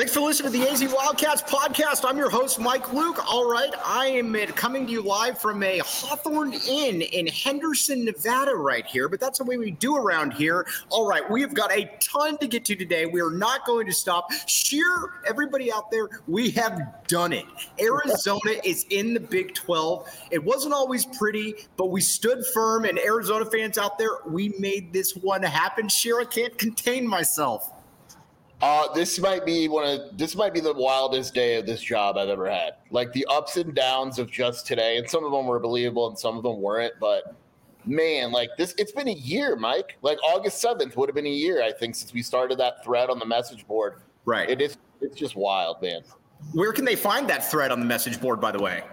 [0.00, 2.08] Thanks for listening to the AZ Wildcats podcast.
[2.08, 3.22] I'm your host, Mike Luke.
[3.30, 8.54] All right, I am coming to you live from a Hawthorne Inn in Henderson, Nevada,
[8.54, 9.10] right here.
[9.10, 10.66] But that's the way we do around here.
[10.88, 13.04] All right, we have got a ton to get to today.
[13.04, 14.32] We are not going to stop.
[14.46, 17.44] Scheer, everybody out there, we have done it.
[17.78, 20.08] Arizona is in the Big 12.
[20.30, 22.86] It wasn't always pretty, but we stood firm.
[22.86, 25.90] And Arizona fans out there, we made this one happen.
[25.90, 27.70] Scheer, I can't contain myself.
[28.62, 32.18] Uh, this might be one of this might be the wildest day of this job
[32.18, 32.74] I've ever had.
[32.90, 36.18] Like the ups and downs of just today, and some of them were believable and
[36.18, 36.92] some of them weren't.
[37.00, 37.34] But
[37.86, 39.96] man, like this, it's been a year, Mike.
[40.02, 43.08] Like August seventh would have been a year, I think, since we started that thread
[43.08, 44.02] on the message board.
[44.26, 44.50] Right.
[44.50, 44.76] It is.
[45.00, 46.02] It's just wild, man.
[46.52, 48.84] Where can they find that thread on the message board, by the way?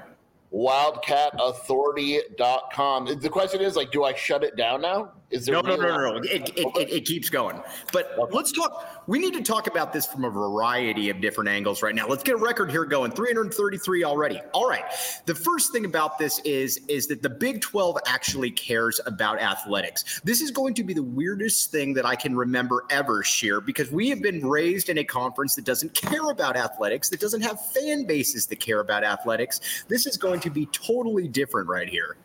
[0.53, 3.19] wildcatauthority.com.
[3.19, 5.13] The question is like, do I shut it down now?
[5.29, 6.15] Is there no, no, no, no, no.
[6.19, 7.61] It, it, it, it, keeps going.
[7.91, 8.33] But okay.
[8.33, 9.03] let's talk.
[9.07, 12.07] We need to talk about this from a variety of different angles right now.
[12.07, 13.11] Let's get a record here going.
[13.11, 14.39] 333 already.
[14.53, 14.85] All right.
[15.25, 20.21] The first thing about this is is that the Big 12 actually cares about athletics.
[20.23, 23.91] This is going to be the weirdest thing that I can remember ever, Scheer, because
[23.91, 27.59] we have been raised in a conference that doesn't care about athletics, that doesn't have
[27.73, 29.83] fan bases that care about athletics.
[29.89, 32.15] This is going to be totally different right here.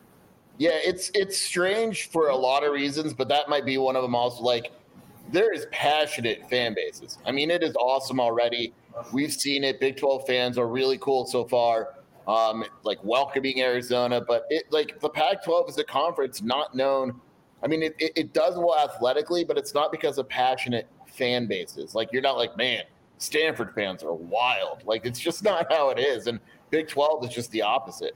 [0.57, 4.03] Yeah, it's it's strange for a lot of reasons, but that might be one of
[4.03, 4.15] them.
[4.15, 4.71] Also, like
[5.31, 7.17] there is passionate fan bases.
[7.25, 8.73] I mean, it is awesome already.
[9.11, 9.79] We've seen it.
[9.79, 11.95] Big Twelve fans are really cool so far.
[12.27, 17.19] Um, like welcoming Arizona, but it like the Pac-12 is a conference not known.
[17.61, 21.47] I mean, it, it, it does well athletically, but it's not because of passionate fan
[21.47, 21.95] bases.
[21.95, 22.83] Like you're not like, man,
[23.17, 24.83] Stanford fans are wild.
[24.85, 26.27] Like it's just not how it is.
[26.27, 28.15] And Big 12 is just the opposite.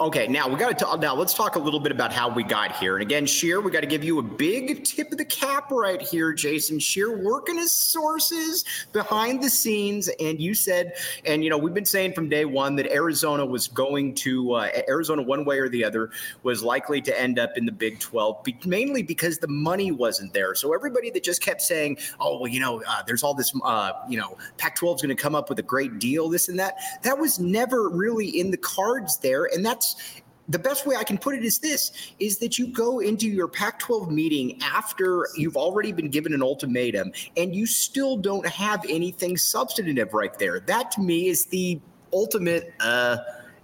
[0.00, 1.00] Okay, now we got to talk.
[1.00, 2.94] Now let's talk a little bit about how we got here.
[2.96, 6.00] And again, Scheer, we got to give you a big tip of the cap right
[6.00, 10.08] here, Jason Scheer, working his sources behind the scenes.
[10.18, 10.94] And you said,
[11.26, 14.68] and you know, we've been saying from day one that Arizona was going to uh,
[14.88, 16.10] Arizona one way or the other
[16.42, 20.32] was likely to end up in the Big 12, be- mainly because the money wasn't
[20.32, 20.54] there.
[20.54, 23.92] So everybody that just kept saying, "Oh, well, you know, uh, there's all this, uh,
[24.08, 26.76] you know, Pac-12 is going to come up with a great deal, this and that,"
[27.02, 31.04] that was never really in the cards there, and that that's the best way I
[31.04, 35.26] can put it is this is that you go into your Pac 12 meeting after
[35.36, 40.60] you've already been given an ultimatum and you still don't have anything substantive right there.
[40.60, 41.80] That to me is the
[42.12, 43.18] ultimate, uh,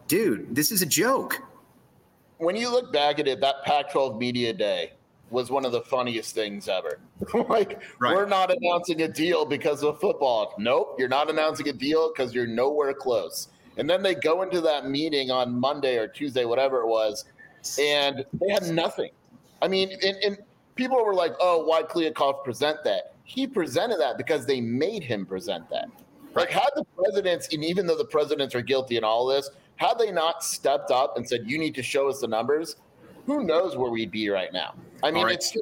[0.06, 1.42] dude, this is a joke.
[2.38, 4.92] When you look back at it, that Pac 12 media day
[5.30, 7.00] was one of the funniest things ever.
[7.48, 8.14] like, right.
[8.14, 10.54] we're not announcing a deal because of football.
[10.56, 13.48] Nope, you're not announcing a deal because you're nowhere close.
[13.78, 17.24] And then they go into that meeting on Monday or Tuesday, whatever it was,
[17.80, 19.10] and they had nothing.
[19.62, 20.38] I mean, and, and
[20.74, 23.14] people were like, oh, why Kliavkoff present that?
[23.24, 25.88] He presented that because they made him present that.
[26.34, 29.98] Like, had the presidents, and even though the presidents are guilty in all this, had
[29.98, 32.76] they not stepped up and said, you need to show us the numbers,
[33.26, 34.74] who knows where we'd be right now?
[35.02, 35.34] I mean, right.
[35.34, 35.56] it's.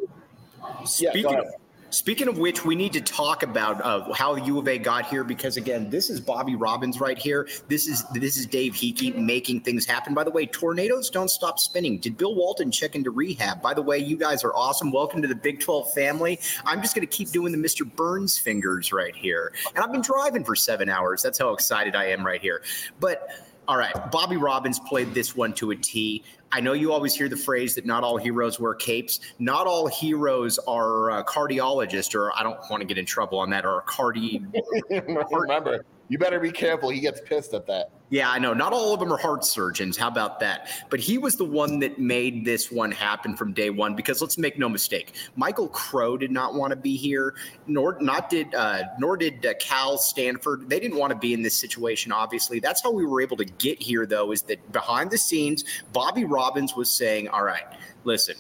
[0.84, 1.46] Speaking yeah, of
[1.90, 5.22] Speaking of which, we need to talk about uh, how U of A got here
[5.22, 7.48] because again, this is Bobby Robbins right here.
[7.68, 10.12] This is this is Dave Heeke making things happen.
[10.12, 11.98] By the way, tornadoes don't stop spinning.
[11.98, 13.62] Did Bill Walton check into rehab?
[13.62, 14.90] By the way, you guys are awesome.
[14.90, 16.40] Welcome to the Big 12 family.
[16.64, 17.90] I'm just going to keep doing the Mr.
[17.94, 21.22] Burns fingers right here, and I've been driving for seven hours.
[21.22, 22.62] That's how excited I am right here.
[22.98, 26.22] But all right, Bobby Robbins played this one to a T.
[26.52, 29.20] I know you always hear the phrase that not all heroes wear capes.
[29.38, 33.50] Not all heroes are uh, cardiologists, or I don't want to get in trouble on
[33.50, 34.44] that, or cardi.
[35.30, 36.90] Remember, you better be careful.
[36.90, 37.90] He gets pissed at that.
[38.08, 38.54] Yeah, I know.
[38.54, 39.96] Not all of them are heart surgeons.
[39.96, 40.68] How about that?
[40.90, 43.96] But he was the one that made this one happen from day one.
[43.96, 47.34] Because let's make no mistake, Michael Crow did not want to be here,
[47.66, 50.68] nor not did uh, nor did uh, Cal Stanford.
[50.68, 52.12] They didn't want to be in this situation.
[52.12, 54.06] Obviously, that's how we were able to get here.
[54.06, 57.64] Though, is that behind the scenes, Bobby Robbins was saying, "All right,
[58.04, 58.36] listen."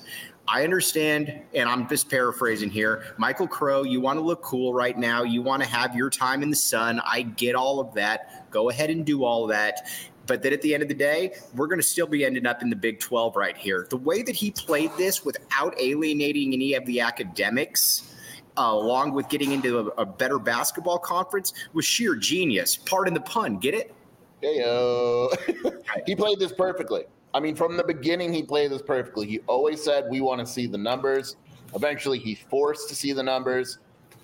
[0.48, 3.14] I understand, and I'm just paraphrasing here.
[3.16, 5.24] Michael Crow, you want to look cool right now.
[5.24, 7.00] You want to have your time in the sun.
[7.04, 8.50] I get all of that.
[8.50, 9.88] Go ahead and do all of that.
[10.26, 12.62] But then at the end of the day, we're going to still be ending up
[12.62, 13.86] in the Big 12 right here.
[13.90, 18.14] The way that he played this without alienating any of the academics,
[18.56, 22.76] uh, along with getting into a, a, better basketball conference, was sheer genius.
[22.76, 23.58] Pardon the pun.
[23.58, 23.94] Get it?
[24.42, 25.82] Heyo.
[26.06, 27.04] he played this perfectly.
[27.36, 29.26] I mean, from the beginning, he played this perfectly.
[29.26, 31.36] He always said, We want to see the numbers.
[31.74, 33.76] Eventually, he forced to see the numbers.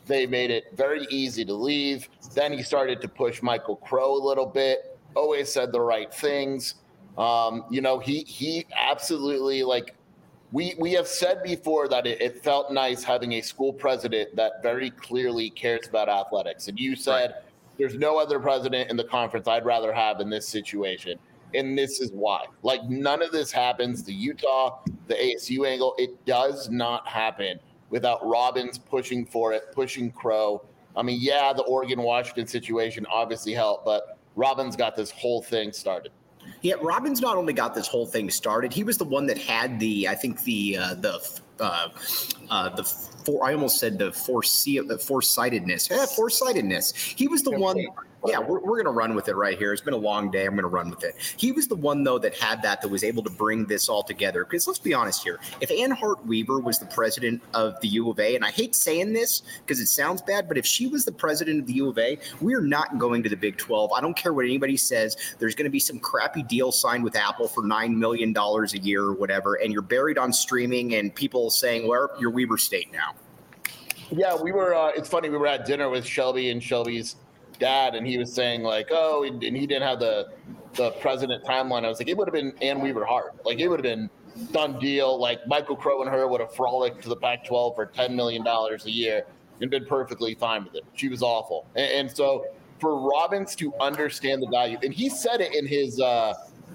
[0.06, 2.08] They made it very easy to leave.
[2.34, 4.98] Then he started to push Michael Crow a little bit.
[5.14, 6.76] Always said the right things.
[7.18, 9.94] Um, you know, he he absolutely like
[10.50, 14.62] we we have said before that it, it, felt nice having a school president that
[14.62, 16.68] very clearly cares about athletics.
[16.68, 17.42] And you said right.
[17.76, 21.18] there's no other president in the conference I'd rather have in this situation.
[21.54, 22.44] And this is why.
[22.62, 24.02] Like, none of this happens.
[24.02, 27.58] The Utah, the ASU angle, it does not happen
[27.90, 30.64] without Robbins pushing for it, pushing Crow.
[30.96, 35.72] I mean, yeah, the Oregon Washington situation obviously helped, but Robbins got this whole thing
[35.72, 36.12] started.
[36.62, 39.78] Yeah, Robbins not only got this whole thing started, he was the one that had
[39.78, 41.88] the, I think the uh, the uh,
[42.50, 43.44] uh, the four.
[43.44, 45.88] I almost said the foresee the foresightedness.
[45.90, 46.92] Yeah, foresightedness.
[46.94, 47.84] He was the one
[48.26, 49.72] yeah, we're, we're going to run with it right here.
[49.72, 50.44] It's been a long day.
[50.44, 51.16] I'm going to run with it.
[51.36, 54.02] He was the one, though, that had that, that was able to bring this all
[54.02, 54.44] together.
[54.44, 55.40] Because let's be honest here.
[55.60, 58.74] If Ann Hart Weaver was the president of the U of A, and I hate
[58.74, 61.88] saying this because it sounds bad, but if she was the president of the U
[61.88, 63.92] of A, we're not going to the Big 12.
[63.92, 65.16] I don't care what anybody says.
[65.38, 69.02] There's going to be some crappy deal signed with Apple for $9 million a year
[69.02, 73.14] or whatever, and you're buried on streaming and people saying, well, you're Weaver State now.
[74.10, 74.74] Yeah, we were.
[74.74, 75.30] Uh, it's funny.
[75.30, 77.16] We were at dinner with Shelby and Shelby's
[77.62, 80.28] dad, and he was saying like, oh, and he didn't have the
[80.74, 81.84] the president timeline.
[81.84, 83.34] I was like, it would have been Ann Weaver Hart.
[83.46, 84.10] Like it would have been
[84.50, 85.18] done deal.
[85.18, 88.84] Like Michael Crow and her would have frolicked to the Pac-12 for ten million dollars
[88.86, 89.24] a year
[89.60, 90.84] and been perfectly fine with it.
[90.94, 92.46] She was awful, and, and, so
[92.80, 96.00] for Robbins to understand the value, and he said it in his.
[96.00, 96.34] Uh,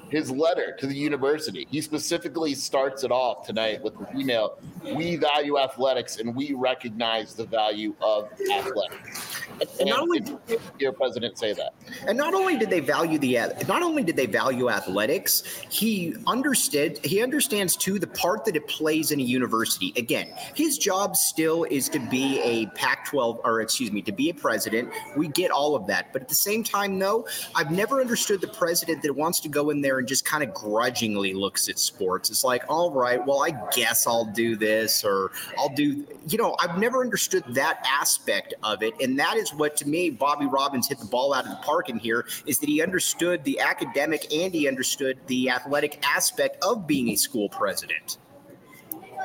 [0.10, 1.68] his letter to the university.
[1.70, 7.34] He specifically starts it off tonight with the email We value athletics and we recognize
[7.34, 9.42] the value of athletics.
[9.60, 10.40] And, and not only did
[10.80, 11.74] your president say that.
[12.08, 13.38] And not only did they value the
[13.68, 18.68] not only did they value athletics, he understood he understands too the part that it
[18.68, 19.94] plays in a university.
[19.98, 24.34] Again, his job still is to be a Pac-12 or excuse me, to be a
[24.34, 24.90] president.
[25.16, 26.14] We get all of that.
[26.14, 29.70] But at the same time though, I've never understood the president that wants to go
[29.70, 32.30] in there and just kind of grudgingly looks at sports.
[32.30, 36.56] It's like, all right, well, I guess I'll do this or I'll do, you know,
[36.60, 38.94] I've never understood that aspect of it.
[39.02, 41.90] And that is what, to me, Bobby Robbins hit the ball out of the park
[41.90, 46.88] in here is that he understood the academic and he understood the athletic aspect of
[46.88, 48.18] being a school president.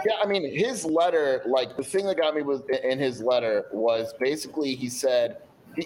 [0.05, 3.67] Yeah, I mean, his letter, like the thing that got me was in his letter
[3.73, 5.39] was basically he said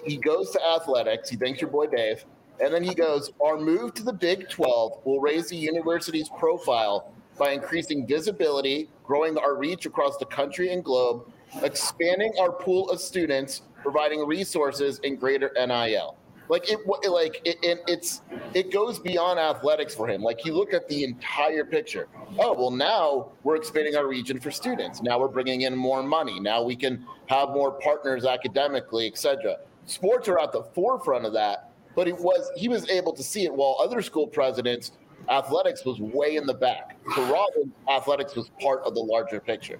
[0.05, 1.29] he goes to athletics.
[1.29, 2.25] He thanks your boy Dave
[2.59, 7.11] and then he goes, Our move to the Big 12 will raise the university's profile
[7.37, 11.31] by increasing visibility, growing our reach across the country and globe,
[11.61, 16.17] expanding our pool of students, providing resources, and greater NIL.
[16.49, 18.21] Like it, like it, it, it's
[18.53, 20.21] it goes beyond athletics for him.
[20.21, 22.07] Like you look at the entire picture.
[22.39, 25.01] Oh well, now we're expanding our region for students.
[25.01, 26.39] Now we're bringing in more money.
[26.39, 29.57] Now we can have more partners academically, etc.
[29.85, 31.66] Sports are at the forefront of that,
[31.97, 34.91] but he was he was able to see it while other school presidents
[35.29, 36.95] athletics was way in the back.
[37.13, 39.79] For Robin, athletics was part of the larger picture.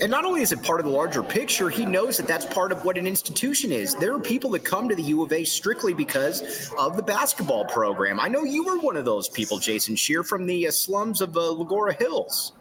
[0.00, 2.72] And not only is it part of the larger picture, he knows that that's part
[2.72, 3.94] of what an institution is.
[3.94, 7.66] There are people that come to the U of A strictly because of the basketball
[7.66, 8.18] program.
[8.18, 11.36] I know you were one of those people, Jason Scheer, from the uh, slums of
[11.36, 12.54] uh, Lagora Hills.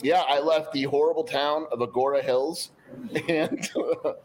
[0.00, 2.70] Yeah, I left the horrible town of Agoura Hills
[3.28, 3.70] and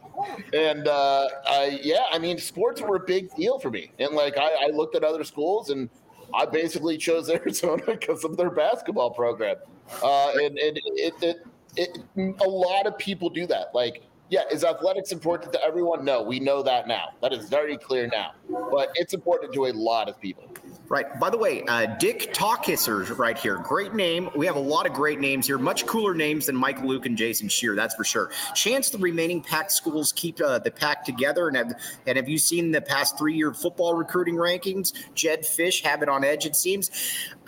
[0.52, 4.36] and uh, I, yeah, I mean, sports were a big deal for me, and like
[4.38, 5.88] I, I looked at other schools, and
[6.32, 9.56] I basically chose Arizona because of their basketball program,
[10.02, 11.36] uh, and, and it, it,
[11.76, 11.98] it,
[12.40, 13.74] a lot of people do that.
[13.74, 16.04] Like, yeah, is athletics important to everyone?
[16.04, 17.10] No, we know that now.
[17.22, 18.32] That is very clear now,
[18.70, 20.48] but it's important to a lot of people.
[20.94, 21.18] Right.
[21.18, 23.56] By the way, uh, Dick Talkisser right here.
[23.56, 24.30] Great name.
[24.36, 25.58] We have a lot of great names here.
[25.58, 27.74] Much cooler names than Mike Luke and Jason Scheer.
[27.74, 28.30] That's for sure.
[28.54, 31.48] Chance the remaining pack schools keep uh, the pack together.
[31.48, 31.74] And have,
[32.06, 34.92] and have you seen the past three year football recruiting rankings?
[35.16, 36.92] Jedd Fisch have it on edge, it seems.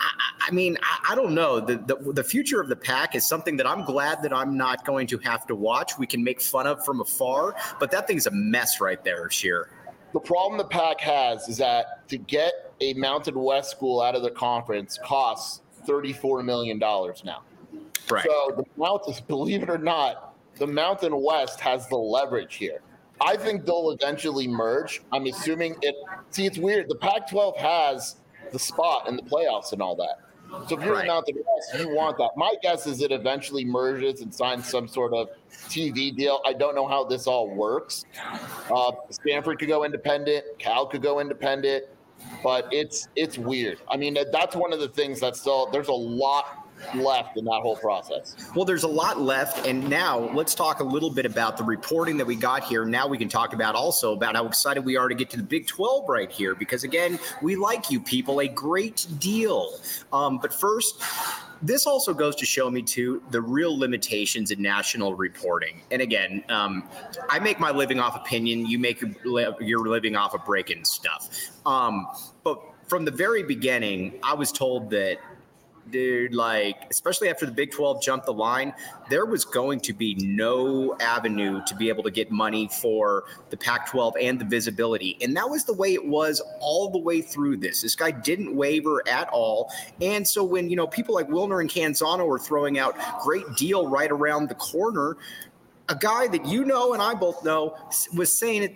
[0.01, 1.61] I, I mean, I, I, don't know.
[1.61, 4.83] The, the, the future of the pack is something that I'm glad that I'm not
[4.83, 5.97] going to have to watch.
[5.97, 9.69] We can make fun of from afar, but that thing's a mess right there, Scheer.
[10.13, 14.21] The problem the Pac has is that to get a Mountain West school out of
[14.23, 17.41] the conference costs $34 million now.
[18.09, 18.25] Right.
[18.25, 22.81] So the Mountain, believe it or not, the Mountain West has the leverage here.
[23.19, 25.01] I think they'll eventually merge.
[25.11, 25.95] I'm assuming it.
[26.29, 26.87] See, it's weird.
[26.87, 28.17] The Pac 12 has
[28.51, 30.19] the spot in the playoffs and all that.
[30.67, 31.01] So if you're right.
[31.01, 32.31] the Mountain West, you want that.
[32.35, 35.29] My guess is it eventually merges and signs some sort of
[35.67, 36.41] TV deal.
[36.45, 38.05] I don't know how this all works.
[38.73, 40.45] Uh, Stanford could go independent.
[40.59, 41.85] Cal could go independent
[42.43, 43.79] but it's it's weird.
[43.89, 46.56] I mean, that's one of the things that's still there's a lot
[46.95, 48.35] left in that whole process.
[48.55, 49.65] Well, there's a lot left.
[49.67, 52.85] And now let's talk a little bit about the reporting that we got here.
[52.85, 55.43] Now we can talk about also about how excited we are to get to the
[55.43, 59.73] Big 12 right here, because again, we like you people a great deal.
[60.13, 61.01] Um, but first,
[61.61, 65.81] this also goes to show me too the real limitations in national reporting.
[65.91, 66.87] And again, um,
[67.29, 68.65] I make my living off opinion.
[68.65, 71.29] You make your living off of breaking stuff.
[71.65, 72.07] Um,
[72.43, 75.17] but from the very beginning, I was told that
[75.91, 78.73] dude, like, especially after the Big 12 jumped the line,
[79.09, 83.57] there was going to be no avenue to be able to get money for the
[83.57, 85.17] Pac 12 and the visibility.
[85.21, 87.81] And that was the way it was all the way through this.
[87.81, 89.71] This guy didn't waver at all.
[90.01, 93.87] And so when, you know, people like Wilner and Canzano were throwing out great deal
[93.87, 95.17] right around the corner,
[95.89, 97.77] a guy that you know and I both know
[98.13, 98.75] was saying it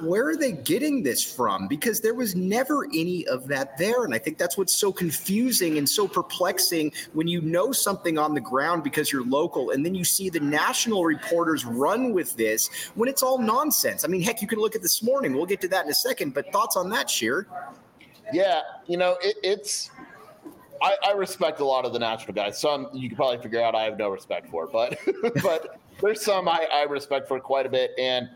[0.00, 1.66] where are they getting this from?
[1.68, 4.04] Because there was never any of that there.
[4.04, 8.34] And I think that's what's so confusing and so perplexing when you know something on
[8.34, 12.68] the ground because you're local and then you see the national reporters run with this
[12.94, 14.04] when it's all nonsense.
[14.04, 15.34] I mean, heck, you can look at this morning.
[15.34, 16.34] We'll get to that in a second.
[16.34, 17.46] But thoughts on that, Scheer?
[18.32, 19.90] Yeah, you know, it, it's.
[20.80, 22.60] I, I, respect a lot of the national guys.
[22.60, 24.98] Some you can probably figure out I have no respect for, but
[25.42, 27.92] but there's some I, I respect for quite a bit.
[27.98, 28.28] And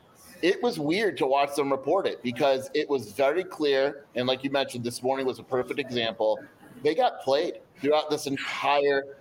[0.42, 4.04] it was weird to watch them report it because it was very clear.
[4.14, 6.38] And like you mentioned, this morning was a perfect example.
[6.82, 9.16] They got played throughout this entire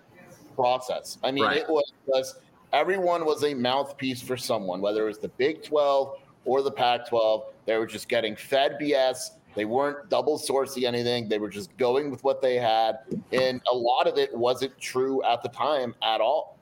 [0.55, 1.17] process.
[1.23, 1.57] I mean, right.
[1.57, 2.39] it was just
[2.73, 7.07] everyone was a mouthpiece for someone, whether it was the Big 12 or the Pac
[7.07, 7.43] 12.
[7.65, 9.31] They were just getting fed BS.
[9.55, 11.29] They weren't double sourcing anything.
[11.29, 12.99] They were just going with what they had.
[13.31, 16.54] And a lot of it wasn't true at the time at all.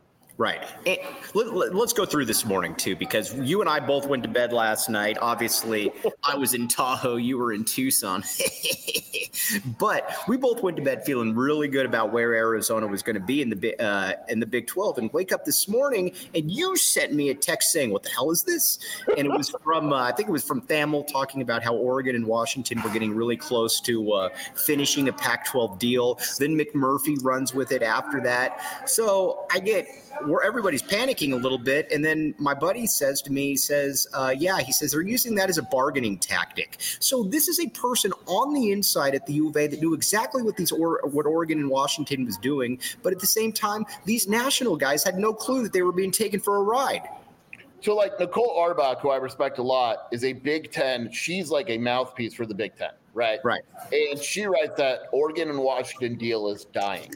[0.43, 0.61] Right.
[0.85, 0.97] And
[1.33, 4.51] let, us go through this morning too, because you and I both went to bed
[4.51, 5.17] last night.
[5.21, 5.89] Obviously,
[6.23, 8.25] I was in Tahoe, you were in Tucson,
[9.79, 13.21] but we both went to bed feeling really good about where Arizona was going to
[13.21, 14.97] be in the uh, in the Big Twelve.
[14.97, 18.29] And wake up this morning, and you sent me a text saying, "What the hell
[18.29, 18.79] is this?"
[19.17, 22.17] And it was from uh, I think it was from Thamel talking about how Oregon
[22.17, 26.19] and Washington were getting really close to uh, finishing a Pac-12 deal.
[26.37, 28.89] Then McMurphy runs with it after that.
[28.89, 29.87] So I get
[30.33, 31.91] where everybody's panicking a little bit.
[31.91, 35.35] And then my buddy says to me, he says, uh, yeah, he says they're using
[35.35, 36.77] that as a bargaining tactic.
[36.99, 39.93] So this is a person on the inside at the U of A that knew
[39.93, 42.79] exactly what these or what Oregon and Washington was doing.
[43.03, 46.11] But at the same time, these national guys had no clue that they were being
[46.11, 47.07] taken for a ride.
[47.81, 51.11] So, like Nicole Auerbach, who I respect a lot, is a Big Ten.
[51.11, 53.39] She's like a mouthpiece for the Big Ten, right?
[53.43, 53.61] Right.
[53.91, 57.13] And she writes that Oregon and Washington deal is dying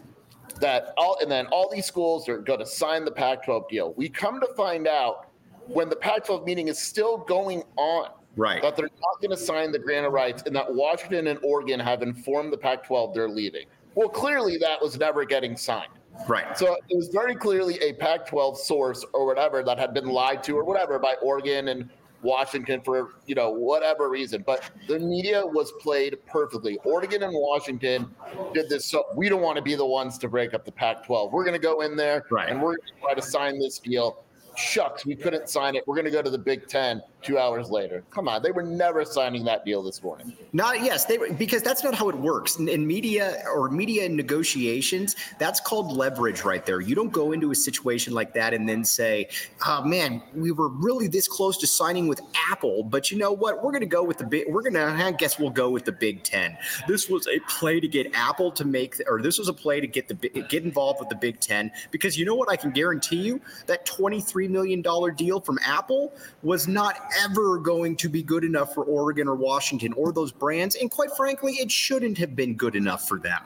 [0.57, 3.93] that all and then all these schools are going to sign the Pac-12 deal.
[3.95, 5.27] We come to find out
[5.67, 8.61] when the Pac-12 meeting is still going on, right?
[8.61, 11.79] That they're not going to sign the grant of rights, and that Washington and Oregon
[11.79, 13.65] have informed the Pac-12 they're leaving.
[13.95, 15.91] Well, clearly that was never getting signed.
[16.27, 16.57] Right.
[16.57, 20.43] So it was very clearly a Pac 12 source or whatever that had been lied
[20.43, 21.89] to or whatever by Oregon and
[22.21, 26.77] Washington for you know whatever reason, but the media was played perfectly.
[26.83, 28.13] Oregon and Washington
[28.53, 31.31] did this, so we don't want to be the ones to break up the Pac-12.
[31.31, 32.49] We're going to go in there right.
[32.49, 34.23] and we're going to try to sign this deal
[34.57, 35.87] shucks, we couldn't sign it.
[35.87, 38.03] We're going to go to the Big Ten two hours later.
[38.11, 40.33] Come on, they were never signing that deal this morning.
[40.53, 45.15] Not yes, they because that's not how it works in, in media or media negotiations.
[45.39, 46.81] That's called leverage right there.
[46.81, 49.29] You don't go into a situation like that and then say,
[49.65, 53.63] "Oh man, we were really this close to signing with Apple, but you know what?
[53.63, 54.45] We're going to go with the big.
[54.49, 54.87] We're going to.
[54.87, 56.57] I guess we'll go with the Big Ten.
[56.87, 59.87] This was a play to get Apple to make, or this was a play to
[59.87, 60.15] get the
[60.49, 62.49] get involved with the Big Ten because you know what?
[62.49, 64.81] I can guarantee you that twenty three million
[65.15, 66.13] deal from Apple
[66.43, 70.75] was not ever going to be good enough for Oregon or Washington or those brands.
[70.75, 73.41] And quite frankly, it shouldn't have been good enough for them.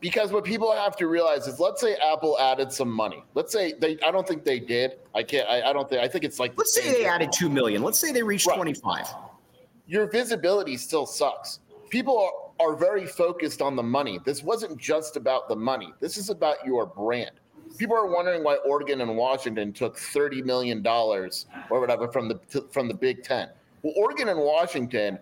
[0.00, 3.22] Because what people have to realize is, let's say Apple added some money.
[3.34, 4.98] Let's say they, I don't think they did.
[5.14, 7.48] I can't, I, I don't think, I think it's like, let's say they added 2
[7.48, 7.82] million.
[7.82, 8.56] Let's say they reached right.
[8.56, 9.06] 25.
[9.86, 11.60] Your visibility still sucks.
[11.88, 14.18] People are, are very focused on the money.
[14.24, 15.92] This wasn't just about the money.
[16.00, 17.32] This is about your brand
[17.78, 22.38] people are wondering why Oregon and Washington took thirty million dollars or whatever from the
[22.70, 23.48] from the Big Ten.
[23.82, 25.18] Well, Oregon and Washington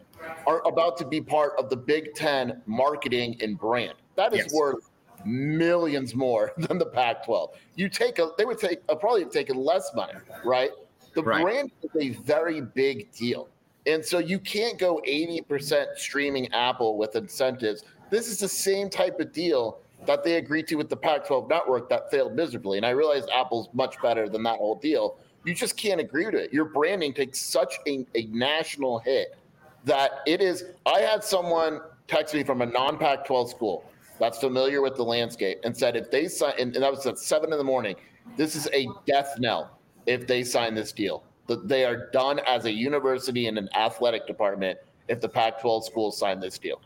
[0.47, 3.95] are about to be part of the Big Ten marketing and brand.
[4.17, 4.53] That is yes.
[4.53, 4.91] worth
[5.25, 7.51] millions more than the Pac-12.
[7.77, 10.15] You take a, they would take uh, probably have taken less money,
[10.45, 10.71] right?
[11.15, 11.43] The right.
[11.43, 13.49] brand is a very big deal,
[13.87, 17.85] and so you can't go eighty percent streaming Apple with incentives.
[18.11, 21.49] This is the same type of deal that they agreed to with the Pac 12
[21.49, 22.79] network that failed miserably.
[22.79, 25.19] And I realize Apple's much better than that whole deal.
[25.45, 26.53] You just can't agree to it.
[26.53, 29.37] Your branding takes such a, a national hit
[29.85, 30.65] that it is.
[30.87, 33.85] I had someone text me from a non Pac 12 school
[34.19, 37.53] that's familiar with the landscape and said if they sign, and that was at seven
[37.53, 37.97] in the morning,
[38.37, 41.25] this is a death knell if they sign this deal.
[41.47, 44.79] That they are done as a university and an athletic department
[45.09, 46.81] if the Pac 12 schools sign this deal.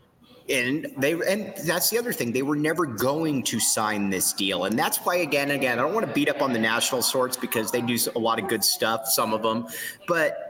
[0.49, 2.31] And they and that's the other thing.
[2.31, 4.65] They were never going to sign this deal.
[4.65, 7.01] And that's why again and again i don't want to beat up on the national
[7.01, 9.67] sorts because they do a lot of good stuff some of them
[10.07, 10.44] but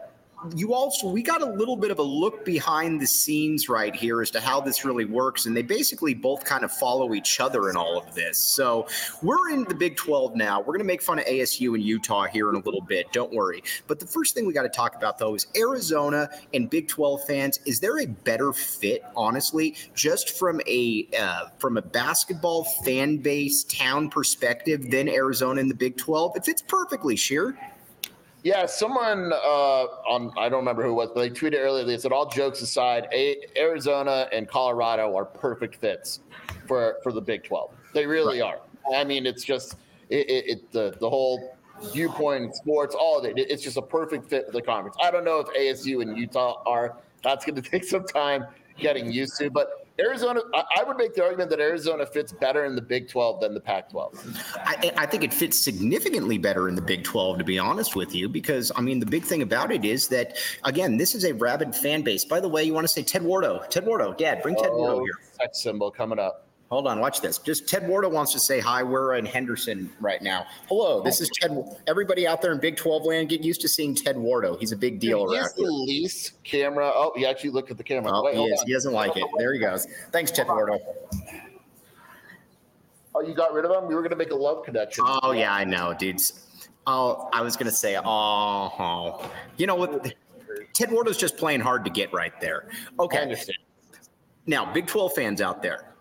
[0.55, 4.21] you also we got a little bit of a look behind the scenes right here
[4.21, 7.69] as to how this really works and they basically both kind of follow each other
[7.69, 8.37] in all of this.
[8.37, 8.87] So
[9.21, 10.59] we're in the big 12 now.
[10.59, 13.33] We're going to make fun of asu and utah here in a little bit don't
[13.33, 13.63] worry.
[13.87, 17.25] But the first thing we got to talk about though is arizona and big 12
[17.25, 23.17] fans is there a better fit honestly just from a uh, from a basketball fan
[23.17, 27.57] base town perspective than arizona in the big 12 it fits perfectly Scheer
[28.45, 31.83] yeah, someone uh, on I don't remember who it was, but they tweeted earlier.
[31.83, 36.19] They said, "All jokes aside, a- Arizona and Colorado are perfect fits
[36.67, 37.71] for for the Big 12.
[37.93, 38.59] They really right.
[38.87, 38.95] are.
[38.95, 39.77] I mean, it's just
[40.09, 41.57] it, it, it, the the whole
[41.91, 43.33] viewpoint, sports, all of it.
[43.35, 44.95] It's just a perfect fit for the conference.
[45.03, 46.97] I don't know if ASU and Utah are.
[47.23, 48.45] That's going to take some time
[48.77, 52.75] getting used to, but Arizona, I would make the argument that Arizona fits better in
[52.75, 54.41] the Big 12 than the Pac 12.
[54.55, 58.13] I, I, think it fits significantly better in the Big 12, to be honest with
[58.13, 61.33] you, because, I mean, the big thing about it is that, again, this is a
[61.33, 62.25] rabid fan base.
[62.25, 63.69] By the way, you want to say Ted Wardo.
[63.69, 65.13] Ted Wardo, Dad, bring Ted Wardo oh, here.
[65.31, 66.44] Sex symbol coming up.
[66.71, 67.37] Hold on, watch this.
[67.37, 68.81] Just Ted Wardo wants to say hi.
[68.81, 70.47] We're in Henderson right now.
[70.67, 71.55] Hello, this is Ted.
[71.85, 74.59] Everybody out there in Big 12 land, get used to seeing Ted Wardo.
[74.59, 76.91] He's a big deal He's the least camera.
[76.93, 78.11] Oh, he actually looked at the camera.
[78.13, 78.63] Oh, Wait, he, is.
[78.63, 79.25] he doesn't like it.
[79.37, 79.85] There he goes.
[80.11, 80.79] Thanks, Ted Wardo.
[83.13, 83.87] Oh, you got rid of him?
[83.87, 85.05] We were going to make a love connection.
[85.07, 86.67] Oh, yeah, I know, dudes.
[86.87, 90.13] Oh, I was going to say, oh, oh, you know what?
[90.73, 92.67] Ted Wardo's just playing hard to get right there.
[92.99, 93.35] Okay.
[94.47, 95.94] Now, Big 12 fans out there,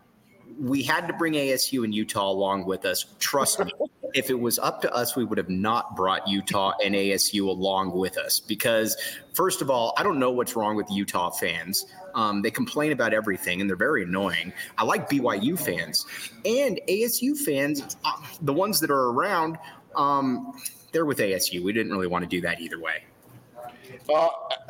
[0.59, 3.07] we had to bring ASU and Utah along with us.
[3.19, 3.73] Trust me,
[4.15, 7.93] if it was up to us, we would have not brought Utah and ASU along
[7.93, 8.97] with us because,
[9.33, 11.87] first of all, I don't know what's wrong with Utah fans.
[12.15, 14.53] Um, they complain about everything and they're very annoying.
[14.79, 16.07] I like BYU fans
[16.45, 19.59] and ASU fans, uh, the ones that are around,
[19.97, 20.55] um,
[20.93, 21.63] they're with ASU.
[21.63, 23.05] We didn't really want to do that either way.
[24.13, 24.29] Uh,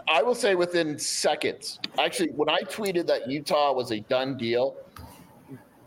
[0.09, 1.79] I will say within seconds.
[1.99, 4.77] Actually, when I tweeted that Utah was a done deal,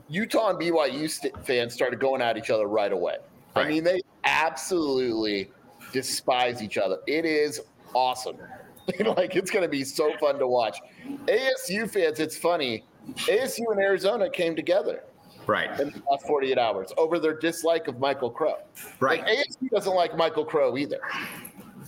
[0.09, 3.17] Utah and BYU st- fans started going at each other right away.
[3.55, 3.65] Right.
[3.65, 5.51] I mean, they absolutely
[5.91, 6.99] despise each other.
[7.07, 7.61] It is
[7.93, 8.37] awesome.
[8.99, 10.79] like it's going to be so fun to watch.
[11.25, 12.83] ASU fans, it's funny.
[13.15, 15.03] ASU and Arizona came together.
[15.45, 15.69] Right.
[15.79, 18.55] In the last 48 hours over their dislike of Michael Crow.
[18.99, 19.21] Right.
[19.21, 20.99] Like, ASU doesn't like Michael Crow either.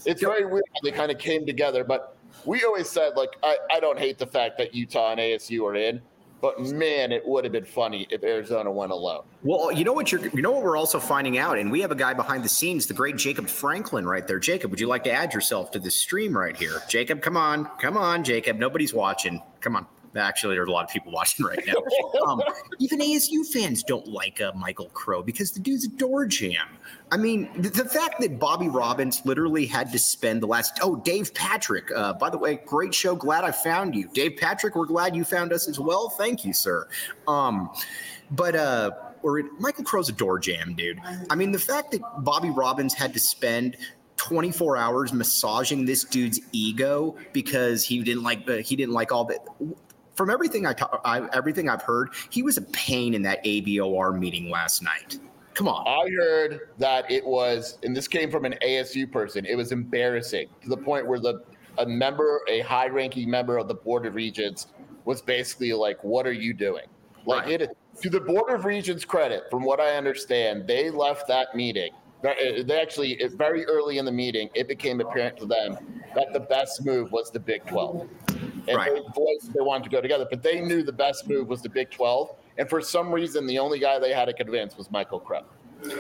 [0.06, 3.58] It's very weird how they kind of came together, but we always said, like, I,
[3.70, 6.02] I don't hate the fact that Utah and ASU are in.
[6.42, 9.24] But man, it would have been funny if Arizona went alone.
[9.44, 11.92] Well, you know what you're you know what we're also finding out, and we have
[11.92, 14.40] a guy behind the scenes, the great Jacob Franklin, right there.
[14.40, 16.82] Jacob, would you like to add yourself to the stream right here?
[16.88, 18.58] Jacob, come on, come on, Jacob.
[18.58, 19.42] Nobody's watching.
[19.60, 19.86] Come on.
[20.16, 21.74] Actually, there's a lot of people watching right now.
[22.28, 22.42] Um,
[22.80, 26.68] even ASU fans don't like uh, Michael Crow because the dude's a door jam.
[27.12, 30.80] I mean, the, the, fact that Bobby Robbins literally had to spend the last.
[30.82, 31.92] Oh, Dave Patrick.
[31.96, 33.16] Uh, by the way, great show.
[33.16, 34.76] Glad I found you, Dave Patrick.
[34.76, 36.10] We're glad you found us as well.
[36.10, 36.88] Thank you, sir.
[37.28, 37.70] Um,
[38.32, 38.92] but uh,
[39.24, 41.00] or Michael Crow's a door jam, dude.
[41.30, 43.78] I mean, the fact that Bobby Robbins had to spend
[44.18, 49.26] 24 hours massaging this dude's ego because he didn't like uh, he didn't like all
[49.26, 49.40] that
[50.20, 54.50] from everything I, I everything I've heard, he was a pain in that ABOR meeting
[54.50, 55.18] last night.
[55.54, 55.88] Come on.
[55.88, 59.46] I heard that it was, and this came from an ASU person.
[59.46, 61.42] It was embarrassing to the point where the
[61.78, 64.68] a member, a high-ranking member of the Board of Regents,
[65.06, 66.88] was basically like, "What are you doing?"
[67.26, 67.62] Like right.
[67.62, 67.78] it.
[68.02, 71.92] To the Board of Regents' credit, from what I understand, they left that meeting.
[72.26, 72.34] Uh,
[72.66, 75.78] they actually, uh, very early in the meeting, it became apparent to them
[76.14, 78.10] that the best move was the Big 12
[78.68, 78.92] and right.
[78.94, 80.28] they wanted to go together.
[80.30, 83.60] But they knew the best move was the Big 12, and for some reason, the
[83.60, 85.44] only guy they had to convince was Michael Crow.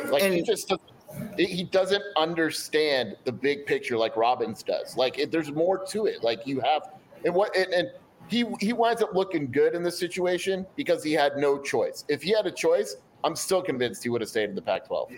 [0.10, 0.72] Like and, he just
[1.38, 4.98] he doesn't understand the big picture like Robbins does.
[4.98, 6.24] Like it, there's more to it.
[6.24, 6.89] Like you have
[7.26, 7.89] and what and, and
[8.28, 12.06] he he winds up looking good in this situation because he had no choice.
[12.10, 14.88] If he had a choice, I'm still convinced he would have stayed in the Pac
[14.88, 15.12] 12.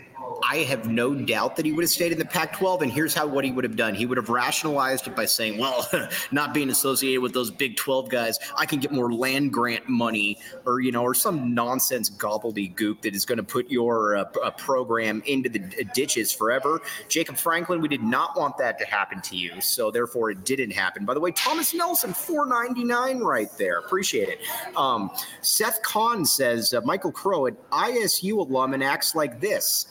[0.49, 2.83] I have no doubt that he would have stayed in the Pac 12.
[2.83, 5.59] And here's how what he would have done he would have rationalized it by saying,
[5.59, 5.87] well,
[6.31, 10.39] not being associated with those Big 12 guys, I can get more land grant money
[10.65, 15.21] or, you know, or some nonsense gobbledygook that is going to put your uh, program
[15.27, 15.59] into the
[15.93, 16.81] ditches forever.
[17.07, 19.61] Jacob Franklin, we did not want that to happen to you.
[19.61, 21.05] So therefore, it didn't happen.
[21.05, 23.77] By the way, Thomas Nelson, 499 right there.
[23.79, 24.39] Appreciate it.
[24.75, 25.11] Um,
[25.41, 27.57] Seth Kahn says, uh, Michael Crow, an
[27.91, 29.87] ISU alum and acts like this.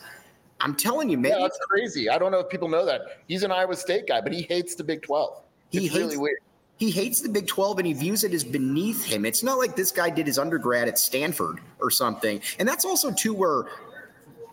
[0.60, 1.32] I'm telling you, man.
[1.32, 2.10] Yeah, that's crazy.
[2.10, 3.02] I don't know if people know that.
[3.28, 5.42] He's an Iowa State guy, but he hates the Big 12.
[5.72, 6.38] It's he hates, really weird.
[6.76, 9.24] He hates the Big 12 and he views it as beneath him.
[9.24, 12.40] It's not like this guy did his undergrad at Stanford or something.
[12.58, 13.64] And that's also, too, where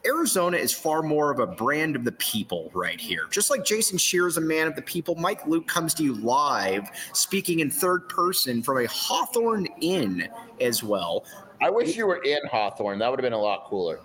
[0.05, 3.25] Arizona is far more of a brand of the people right here.
[3.29, 6.15] Just like Jason Scheer is a man of the people, Mike Luke comes to you
[6.15, 10.29] live, speaking in third person from a Hawthorne Inn
[10.61, 11.25] as well.
[11.61, 12.99] I wish you were in Hawthorne.
[12.99, 13.99] That would have been a lot cooler.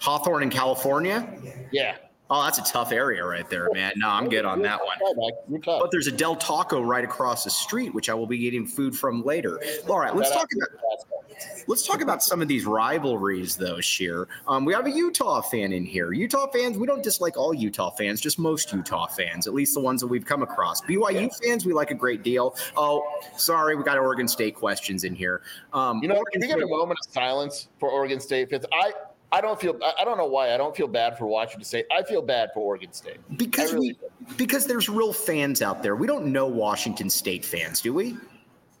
[0.00, 1.28] Hawthorne in California?
[1.72, 1.96] Yeah.
[2.30, 3.92] Oh, that's a tough area right there, man.
[3.96, 4.96] No, I'm good on that one.
[5.64, 8.96] But there's a Del Taco right across the street, which I will be getting food
[8.96, 9.60] from later.
[9.88, 10.68] All right, let's talk about
[11.66, 13.80] let's talk about some of these rivalries, though.
[13.80, 16.12] Scheer, um, we have a Utah fan in here.
[16.12, 19.80] Utah fans, we don't dislike all Utah fans, just most Utah fans, at least the
[19.80, 20.80] ones that we've come across.
[20.82, 22.56] BYU fans, we like a great deal.
[22.76, 23.04] Oh,
[23.36, 25.42] sorry, we got Oregon State questions in here.
[25.72, 28.64] Um, you know, Oregon can we get a moment of silence for Oregon State fans?
[28.72, 28.92] I
[29.34, 29.76] I don't feel.
[29.98, 30.54] I don't know why.
[30.54, 31.86] I don't feel bad for Washington State.
[31.90, 35.96] I feel bad for Oregon State because really we, because there's real fans out there.
[35.96, 38.16] We don't know Washington State fans, do we?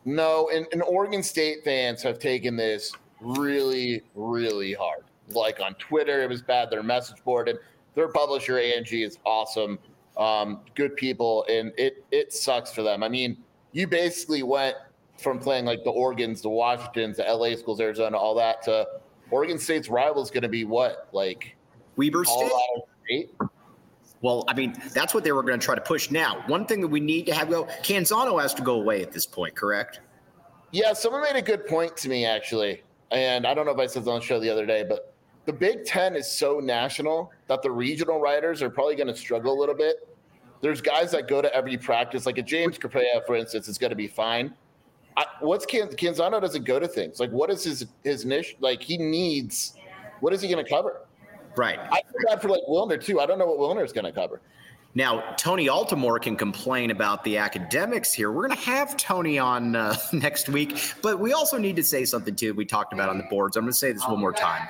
[0.04, 5.04] No, and, and Oregon State fans have taken this really, really hard.
[5.28, 6.70] Like on Twitter, it was bad.
[6.70, 7.58] Their message board and
[7.94, 9.78] their publisher Angie is awesome.
[10.16, 13.02] Um, good people, and it it sucks for them.
[13.02, 13.36] I mean,
[13.72, 14.76] you basically went
[15.18, 18.86] from playing like the Oregons, the Washingtons, the LA schools, Arizona, all that to
[19.30, 21.08] Oregon State's rival is going to be what?
[21.12, 21.56] Like
[21.96, 22.50] Weber State?
[23.04, 23.30] State?
[24.24, 26.10] Well, I mean, that's what they were going to try to push.
[26.10, 29.12] Now, one thing that we need to have go Canzano has to go away at
[29.12, 30.00] this point, correct?
[30.72, 32.82] Yeah, someone made a good point to me actually.
[33.10, 35.12] And I don't know if I said on the show the other day, but
[35.44, 39.52] the Big Ten is so national that the regional writers are probably going to struggle
[39.52, 40.08] a little bit.
[40.62, 43.90] There's guys that go to every practice, like a James Crepea, for instance, is going
[43.90, 44.54] to be fine.
[45.18, 48.56] I, what's Can, Canzano doesn't go to things like what is his his niche?
[48.58, 49.74] Like he needs
[50.20, 51.02] what is he going to cover?
[51.56, 51.78] Right.
[51.78, 53.20] I feel bad for like Wilner too.
[53.20, 54.40] I don't know what Wilner is going to cover.
[54.96, 58.30] Now, Tony Altimore can complain about the academics here.
[58.30, 62.04] We're going to have Tony on uh, next week, but we also need to say
[62.04, 62.54] something too.
[62.54, 63.56] We talked about on the boards.
[63.56, 64.68] I'm going to say this one more time.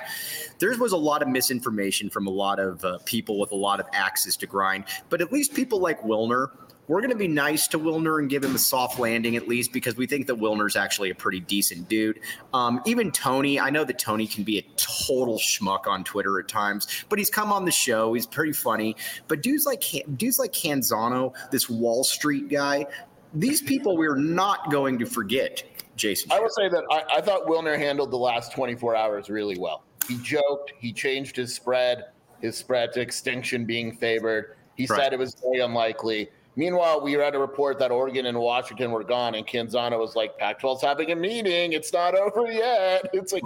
[0.57, 3.79] There was a lot of misinformation from a lot of uh, people with a lot
[3.79, 6.47] of axes to grind, but at least people like Wilner
[6.87, 9.73] we're going to be nice to Wilner and give him a soft landing at least
[9.73, 12.19] because we think that Wilner's actually a pretty decent dude.
[12.53, 16.47] Um, even Tony, I know that Tony can be a total schmuck on Twitter at
[16.47, 18.13] times, but he's come on the show.
[18.13, 18.95] He's pretty funny.
[19.27, 19.83] But dudes like
[20.17, 22.85] dudes like Canzano, this Wall Street guy,
[23.33, 25.63] these people we're not going to forget.
[25.95, 29.57] Jason, I will say that I, I thought Wilner handled the last 24 hours really
[29.57, 29.83] well.
[30.09, 30.73] He joked.
[30.77, 32.05] He changed his spread.
[32.41, 34.57] His spread to extinction being favored.
[34.75, 34.99] He right.
[34.99, 36.29] said it was very unlikely.
[36.55, 40.37] Meanwhile, we read a report that Oregon and Washington were gone, and Canzano was like,
[40.37, 41.73] Pac 12's having a meeting.
[41.73, 43.09] It's not over yet.
[43.13, 43.43] It's like,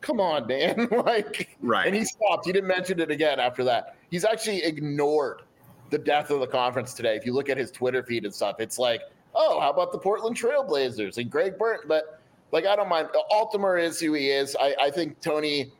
[0.00, 0.88] come on, man.
[1.04, 1.86] like, right.
[1.86, 2.46] And he stopped.
[2.46, 3.96] He didn't mention it again after that.
[4.10, 5.42] He's actually ignored
[5.90, 7.16] the death of the conference today.
[7.16, 9.02] If you look at his Twitter feed and stuff, it's like,
[9.34, 11.80] oh, how about the Portland Trailblazers and Greg Byrne?
[11.86, 12.20] But
[12.52, 13.08] like, I don't mind.
[13.30, 14.56] Altimore is who he is.
[14.60, 15.72] I, I think Tony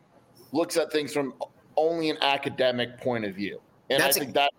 [0.52, 1.34] looks at things from
[1.76, 3.60] only an academic point of view.
[3.90, 4.52] And That's I think a- that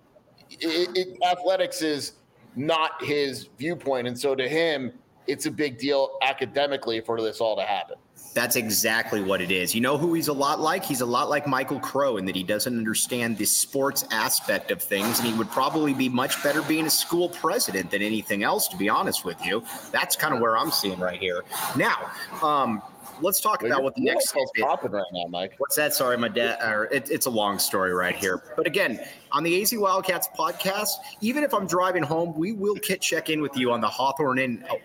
[0.50, 2.14] it, it, athletics is
[2.56, 4.92] not his viewpoint, and so to him,
[5.28, 7.96] it's a big deal academically for this all to happen.
[8.34, 9.74] That's exactly what it is.
[9.74, 10.86] You know who he's a lot like?
[10.86, 14.82] He's a lot like Michael Crow in that he doesn't understand the sports aspect of
[14.82, 18.68] things, and he would probably be much better being a school president than anything else,
[18.68, 19.64] to be honest with you.
[19.92, 21.44] That's kind of where I'm seeing right here.
[21.76, 22.12] Now,
[22.44, 22.82] um,
[23.22, 25.56] let's talk well, about what the next is popping right now, Mike.
[25.58, 25.94] What's that?
[25.94, 26.60] Sorry, my dad.
[26.62, 28.42] Or it, it's a long story right here.
[28.56, 29.00] But again,
[29.32, 30.90] on the AZ Wildcats podcast,
[31.22, 34.40] even if I'm driving home, we will kit check in with you on the Hawthorne
[34.40, 34.66] Inn.
[34.70, 34.80] Oh,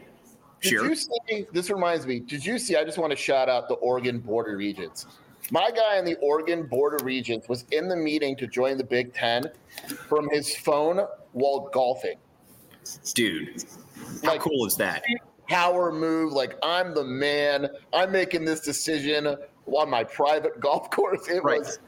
[0.60, 1.46] did you see?
[1.52, 2.20] This reminds me.
[2.20, 2.76] Did you see?
[2.76, 5.06] I just want to shout out the Oregon Border Regents.
[5.50, 9.12] My guy in the Oregon Border Regents was in the meeting to join the Big
[9.12, 9.44] Ten
[10.08, 11.00] from his phone
[11.32, 12.16] while golfing.
[13.14, 13.62] Dude,
[14.22, 15.04] how like, cool is that?
[15.48, 16.32] Power move.
[16.32, 17.68] Like I'm the man.
[17.92, 21.28] I'm making this decision on my private golf course.
[21.28, 21.60] It right.
[21.60, 21.78] was.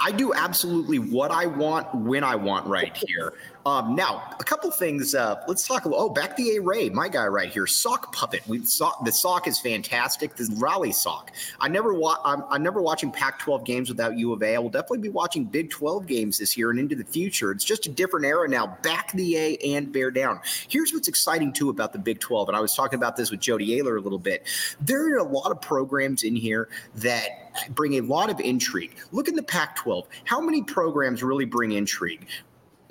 [0.00, 3.34] I do absolutely what I want when I want right here.
[3.64, 5.14] Um, now, a couple things.
[5.14, 5.96] Uh, let's talk about.
[5.96, 8.42] Oh, back the A Ray, my guy right here, sock puppet.
[8.48, 10.34] We saw the sock is fantastic.
[10.34, 11.30] The rally sock.
[11.60, 14.56] I never wa- I'm, I'm never watching Pac-12 games without U of A.
[14.56, 17.52] I will definitely be watching Big 12 games this year and into the future.
[17.52, 18.78] It's just a different era now.
[18.82, 20.40] Back the A and bear down.
[20.68, 23.40] Here's what's exciting too about the Big 12, and I was talking about this with
[23.40, 24.46] Jody Ayler a little bit.
[24.80, 28.96] There are a lot of programs in here that bring a lot of intrigue.
[29.12, 30.08] Look in the Pac 12.
[30.24, 32.26] How many programs really bring intrigue?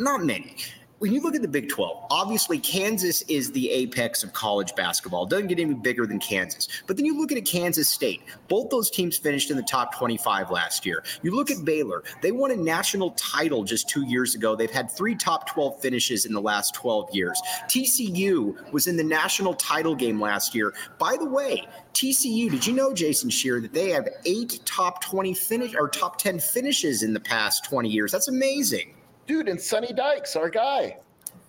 [0.02, 0.56] Not many.
[0.98, 5.28] when you look at the Big 12, obviously Kansas is the apex of college basketball.
[5.28, 6.68] Doesn't get any bigger than Kansas.
[6.88, 8.22] But then you look at Kansas State.
[8.48, 11.04] Both those teams finished in the top 25 last year.
[11.22, 12.04] You look at Baylor.
[12.24, 14.56] They won a national title just two years ago.
[14.56, 17.40] They've had three top 12 finishes in the last 12 years.
[17.68, 20.74] TCU was in the national title game last year.
[20.98, 25.36] By the way, TCU, did you know, Jason Scheer, that they have eight top 20
[25.36, 28.12] finish or top 10 finishes in the past 20 years?
[28.12, 28.96] That's amazing.
[29.32, 30.98] Dude, and Sonny Dykes, our guy.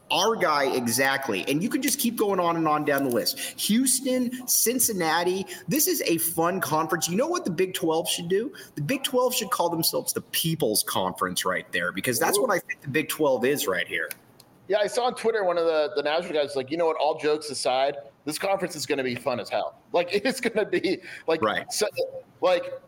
[0.08, 1.44] Our guy, exactly.
[1.48, 3.40] And you can just keep going on and on down the list.
[3.60, 5.44] Houston, Cincinnati.
[5.66, 7.08] This is a fun conference.
[7.08, 8.52] You know what the Big 12 should do?
[8.76, 12.60] The Big 12 should call themselves the People's Conference right there because that's what I
[12.60, 14.08] think the Big 12 is right here.
[14.68, 16.98] Yeah, I saw on Twitter one of the, the national guys like, you know what,
[16.98, 19.74] all jokes aside, this conference is going to be fun as hell.
[19.90, 21.72] Like it's going to be like, right.
[21.72, 21.88] So,
[22.40, 22.80] like,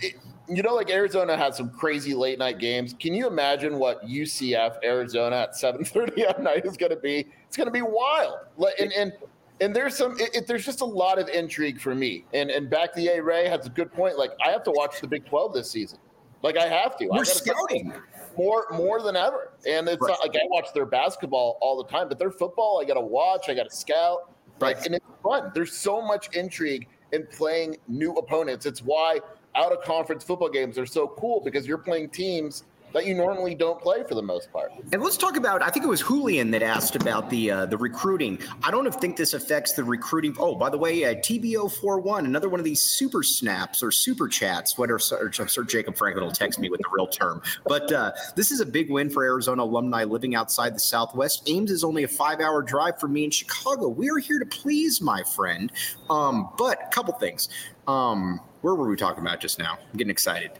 [0.00, 0.16] it,
[0.50, 2.94] you know, like Arizona has some crazy late night games.
[2.98, 7.26] Can you imagine what UCF Arizona at 7:30 at night is going to be?
[7.46, 8.38] It's going to be wild.
[8.78, 9.12] And and
[9.60, 12.24] and there's some it, it, there's just a lot of intrigue for me.
[12.34, 14.18] And and back the A Ray has a good point.
[14.18, 15.98] Like I have to watch the Big 12 this season.
[16.42, 17.08] Like I have to.
[17.12, 17.92] You're scouting
[18.36, 19.52] more more than ever.
[19.68, 20.10] And it's right.
[20.10, 23.00] not like I watch their basketball all the time, but their football I got to
[23.00, 23.48] watch.
[23.48, 24.32] I got to scout.
[24.58, 24.76] Right.
[24.76, 25.52] Like, and it's fun.
[25.54, 28.66] There's so much intrigue in playing new opponents.
[28.66, 29.20] It's why
[29.54, 33.54] out of conference football games are so cool because you're playing teams that you normally
[33.54, 34.72] don't play for the most part.
[34.92, 35.62] And let's talk about.
[35.62, 38.38] I think it was Julian that asked about the uh, the recruiting.
[38.62, 40.34] I don't think this affects the recruiting.
[40.38, 44.28] Oh, by the way, uh, TBO 41, another one of these super snaps or super
[44.28, 44.76] chats.
[44.76, 47.42] Whatever, Sir, Sir Jacob Franklin will text me with the real term.
[47.66, 51.48] But uh, this is a big win for Arizona alumni living outside the Southwest.
[51.48, 53.88] Ames is only a five hour drive for me in Chicago.
[53.88, 55.70] We are here to please, my friend.
[56.08, 57.48] Um, but a couple things.
[57.86, 59.78] Um, where were we talking about just now?
[59.92, 60.52] I'm getting excited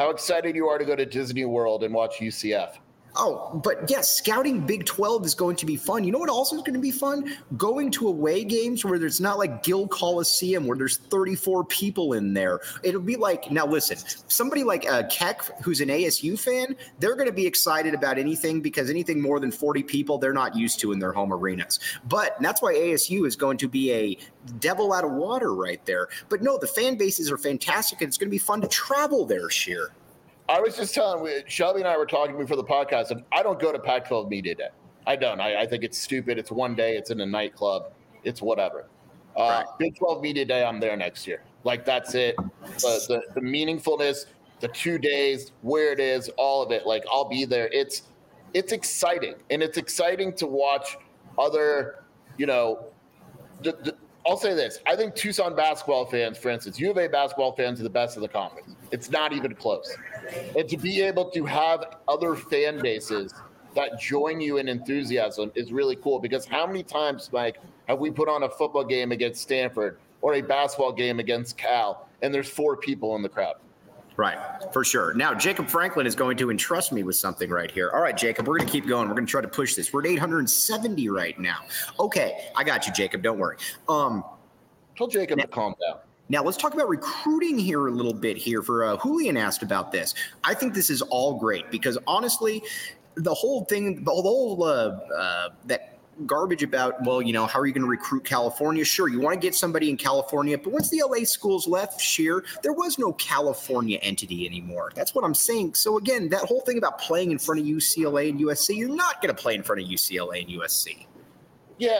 [0.00, 2.78] how excited you are to go to Disney World and watch UCF.
[3.16, 6.04] Oh, but yes, scouting Big 12 is going to be fun.
[6.04, 7.36] You know what also is going to be fun?
[7.56, 12.34] Going to away games where there's not like Gill Coliseum where there's 34 people in
[12.34, 12.60] there.
[12.82, 13.96] It'll be like, now listen,
[14.28, 18.60] somebody like uh, Keck, who's an ASU fan, they're going to be excited about anything
[18.60, 21.80] because anything more than 40 people, they're not used to in their home arenas.
[22.08, 24.18] But that's why ASU is going to be a
[24.60, 26.08] devil out of water right there.
[26.28, 29.24] But no, the fan bases are fantastic and it's going to be fun to travel
[29.26, 29.90] there, Scheer.
[30.50, 33.60] I was just telling Shelby and I were talking before the podcast, and I don't
[33.60, 34.68] go to Pac-12 Media Day.
[35.06, 35.40] I don't.
[35.40, 36.38] I, I think it's stupid.
[36.38, 36.96] It's one day.
[36.96, 37.92] It's in a nightclub.
[38.24, 38.86] It's whatever.
[39.36, 39.66] Uh, right.
[39.78, 40.64] Big 12 Media Day.
[40.64, 41.44] I'm there next year.
[41.62, 42.34] Like that's it.
[42.36, 44.26] The, the, the meaningfulness,
[44.58, 46.84] the two days, where it is, all of it.
[46.84, 47.68] Like I'll be there.
[47.68, 48.02] It's
[48.52, 50.98] it's exciting, and it's exciting to watch
[51.38, 52.02] other.
[52.38, 52.86] You know,
[53.62, 53.94] the,
[54.26, 54.80] I'll say this.
[54.84, 58.16] I think Tucson basketball fans, for instance, U of A basketball fans are the best
[58.16, 58.74] of the conference.
[58.92, 59.96] It's not even close
[60.56, 63.34] and to be able to have other fan bases
[63.74, 68.10] that join you in enthusiasm is really cool because how many times mike have we
[68.10, 72.48] put on a football game against stanford or a basketball game against cal and there's
[72.48, 73.54] four people in the crowd
[74.16, 74.36] Right,
[74.70, 75.14] for sure.
[75.14, 77.90] Now, Jacob Franklin is going to entrust me with something right here.
[77.94, 79.08] All right, Jacob, we're going to keep going.
[79.08, 79.94] We're going to try to push this.
[79.94, 81.60] We're at 870 right now.
[81.98, 83.22] Okay, I got you, Jacob.
[83.22, 83.56] Don't worry.
[83.88, 84.22] Um,
[84.94, 86.00] Tell Jacob now, to calm down.
[86.30, 88.62] Now let's talk about recruiting here a little bit here.
[88.62, 90.14] For uh, Julian asked about this.
[90.44, 92.62] I think this is all great because honestly,
[93.16, 97.66] the whole thing, the whole uh, uh, that garbage about well, you know, how are
[97.66, 98.84] you going to recruit California?
[98.84, 102.44] Sure, you want to get somebody in California, but once the LA schools left, Scheer,
[102.62, 104.92] there was no California entity anymore.
[104.94, 105.74] That's what I'm saying.
[105.74, 109.20] So again, that whole thing about playing in front of UCLA and USC, you're not
[109.20, 111.06] going to play in front of UCLA and USC.
[111.78, 111.98] Yeah,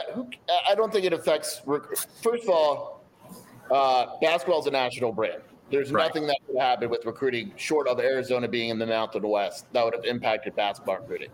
[0.69, 1.61] I don't think it affects.
[2.21, 3.00] First of all,
[3.71, 5.41] uh, basketball is a national brand.
[5.69, 6.05] There's right.
[6.05, 9.85] nothing that could happen with recruiting short of Arizona being in the Mountain West that
[9.85, 11.29] would have impacted basketball recruiting.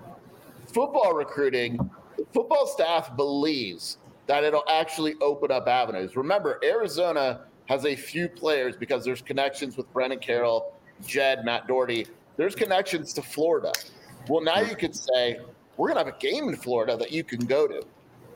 [0.67, 1.80] Football recruiting,
[2.34, 3.97] football staff believes
[4.28, 6.15] that it'll actually open up avenues.
[6.15, 10.73] Remember, Arizona has a few players because there's connections with Brennan Carroll,
[11.06, 12.06] Jed, Matt Doherty.
[12.36, 13.71] There's connections to Florida.
[14.30, 15.39] Well, now you could say,
[15.78, 17.82] we're going to have a game in Florida that you can go to.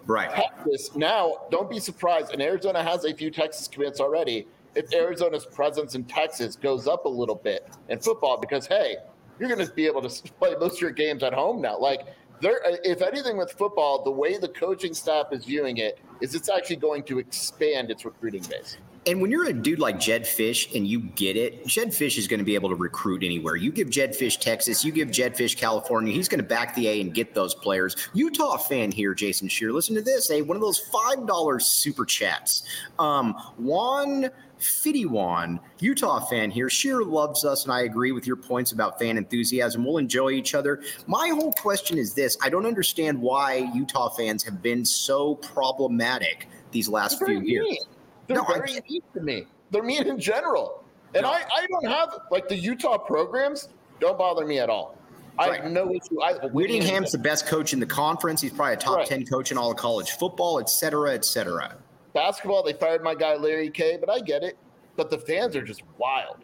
[0.06, 0.30] Right.
[0.30, 4.48] Texas now, don't be surprised, and Arizona has a few Texas commits already.
[4.76, 8.98] If Arizona's presence in Texas goes up a little bit in football, because hey,
[9.40, 11.78] you're going to be able to play most of your games at home now.
[11.78, 12.02] Like
[12.42, 16.50] there, if anything with football, the way the coaching staff is viewing it is it's
[16.50, 18.78] actually going to expand its recruiting base.
[19.08, 22.28] And when you're a dude like Jedd Fisch and you get it, Jedd Fisch is
[22.28, 23.56] going to be able to recruit anywhere.
[23.56, 26.88] You give Jedd Fisch Texas, you give Jedd Fisch California, he's going to back the
[26.88, 27.96] A and get those players.
[28.14, 29.72] Utah fan here, Jason Scheer.
[29.72, 32.62] Listen to this, hey, one of those $5 super chats.
[33.00, 36.70] Um, Juan Fidiwan, Utah fan here.
[36.70, 39.84] Scheer loves us, and I agree with your points about fan enthusiasm.
[39.84, 40.84] We'll enjoy each other.
[41.08, 46.48] My whole question is this I don't understand why Utah fans have been so problematic
[46.72, 47.78] these last few years.
[48.34, 49.48] They're no, very I, mean to me.
[49.72, 50.84] They're mean in general.
[51.14, 51.30] And no.
[51.30, 54.98] I, I don't have like the Utah programs don't bother me at all.
[55.38, 55.60] Right.
[55.60, 56.22] I have no issue.
[56.22, 58.42] I, Whittingham's the best coach in the conference.
[58.42, 59.08] He's probably a top right.
[59.08, 61.76] 10 coach in all of college football, et cetera, et cetera.
[62.14, 64.58] Basketball, they fired my guy Larry K, but I get it.
[64.98, 66.38] But the fans are just wild.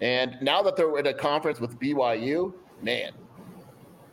[0.00, 3.12] And now that they're in a conference with BYU, man.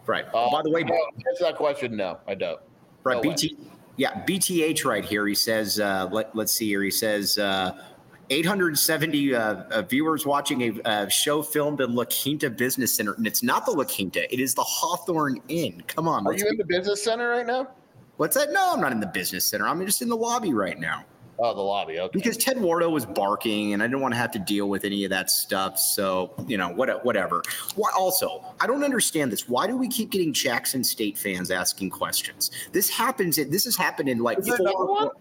[0.06, 0.26] Right.
[0.34, 1.96] Uh, By the way, answer that question.
[1.96, 2.60] No, I don't.
[3.04, 3.16] Right.
[3.16, 3.68] No BT, way.
[3.98, 5.28] Yeah, BTH right here.
[5.28, 6.84] He says, uh, let, us see here.
[6.84, 7.84] He says, uh,
[8.30, 13.14] 870 uh, uh, viewers watching a uh, show filmed in La Quinta Business Center.
[13.14, 15.82] And it's not the La Quinta, it is the Hawthorne Inn.
[15.88, 16.26] Come on.
[16.28, 17.70] Are you be- in the business center right now?
[18.18, 18.52] What's that?
[18.52, 19.68] No, I'm not in the business center.
[19.68, 21.06] I'm just in the lobby right now.
[21.40, 22.00] Oh, the lobby.
[22.00, 22.10] Okay.
[22.12, 25.04] Because Ted Wardo was barking, and I didn't want to have to deal with any
[25.04, 25.78] of that stuff.
[25.78, 27.44] So you know, what, whatever.
[27.76, 29.48] Why, also, I don't understand this.
[29.48, 32.50] Why do we keep getting Jackson State fans asking questions?
[32.72, 33.36] This happens.
[33.36, 35.14] This has happened in like four.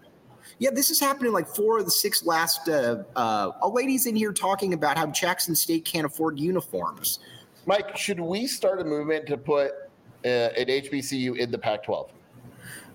[0.59, 4.33] Yeah, this is happening like four of the six last uh, uh, ladies in here
[4.33, 7.19] talking about how Jackson State can't afford uniforms.
[7.67, 9.71] Mike, should we start a movement to put
[10.25, 12.09] uh, an HBCU in the Pac-12?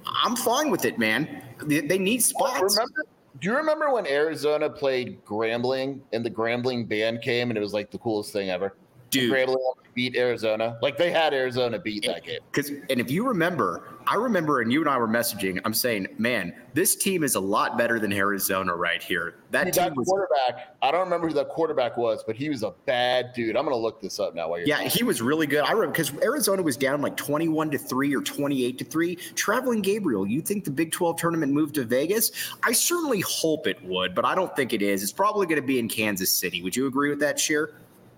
[0.06, 1.42] I'm fine with it, man.
[1.64, 2.76] They, they need spots.
[2.76, 3.04] Remember,
[3.40, 7.72] do you remember when Arizona played Grambling and the Grambling band came and it was
[7.72, 8.76] like the coolest thing ever?
[9.12, 9.56] Dude,
[9.94, 10.78] beat Arizona.
[10.80, 12.38] Like they had Arizona beat that game.
[12.50, 15.60] Because and if you remember, I remember, and you and I were messaging.
[15.66, 19.36] I'm saying, man, this team is a lot better than Arizona right here.
[19.50, 20.76] That dude, team that was, quarterback.
[20.80, 23.54] I don't remember who that quarterback was, but he was a bad dude.
[23.54, 24.48] I'm gonna look this up now.
[24.48, 24.90] While you're yeah, talking.
[24.90, 25.60] he was really good.
[25.64, 29.16] I remember because Arizona was down like 21 to three or 28 to three.
[29.16, 32.32] Traveling Gabriel, you think the Big 12 tournament moved to Vegas?
[32.62, 35.02] I certainly hope it would, but I don't think it is.
[35.02, 36.62] It's probably going to be in Kansas City.
[36.62, 37.74] Would you agree with that, Scheer?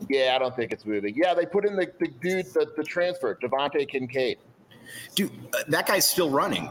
[0.08, 1.14] Yeah, I don't think it's moving.
[1.16, 4.38] Yeah, they put in the, the dude, the, the transfer, Devonte Kincaid.
[5.14, 6.68] Dude, uh, that guy's still running.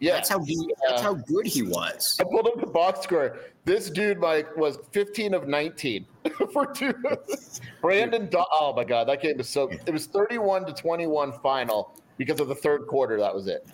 [0.00, 0.56] Yeah, that's how he,
[0.88, 2.16] that's how good he was.
[2.18, 3.38] I pulled up the box score.
[3.66, 6.06] This dude, Mike, was 15 of 19
[6.52, 6.94] for two.
[7.82, 9.68] Brandon, Do- oh my god, that game was so.
[9.68, 13.18] It was 31 to 21 final because of the third quarter.
[13.18, 13.66] That was it.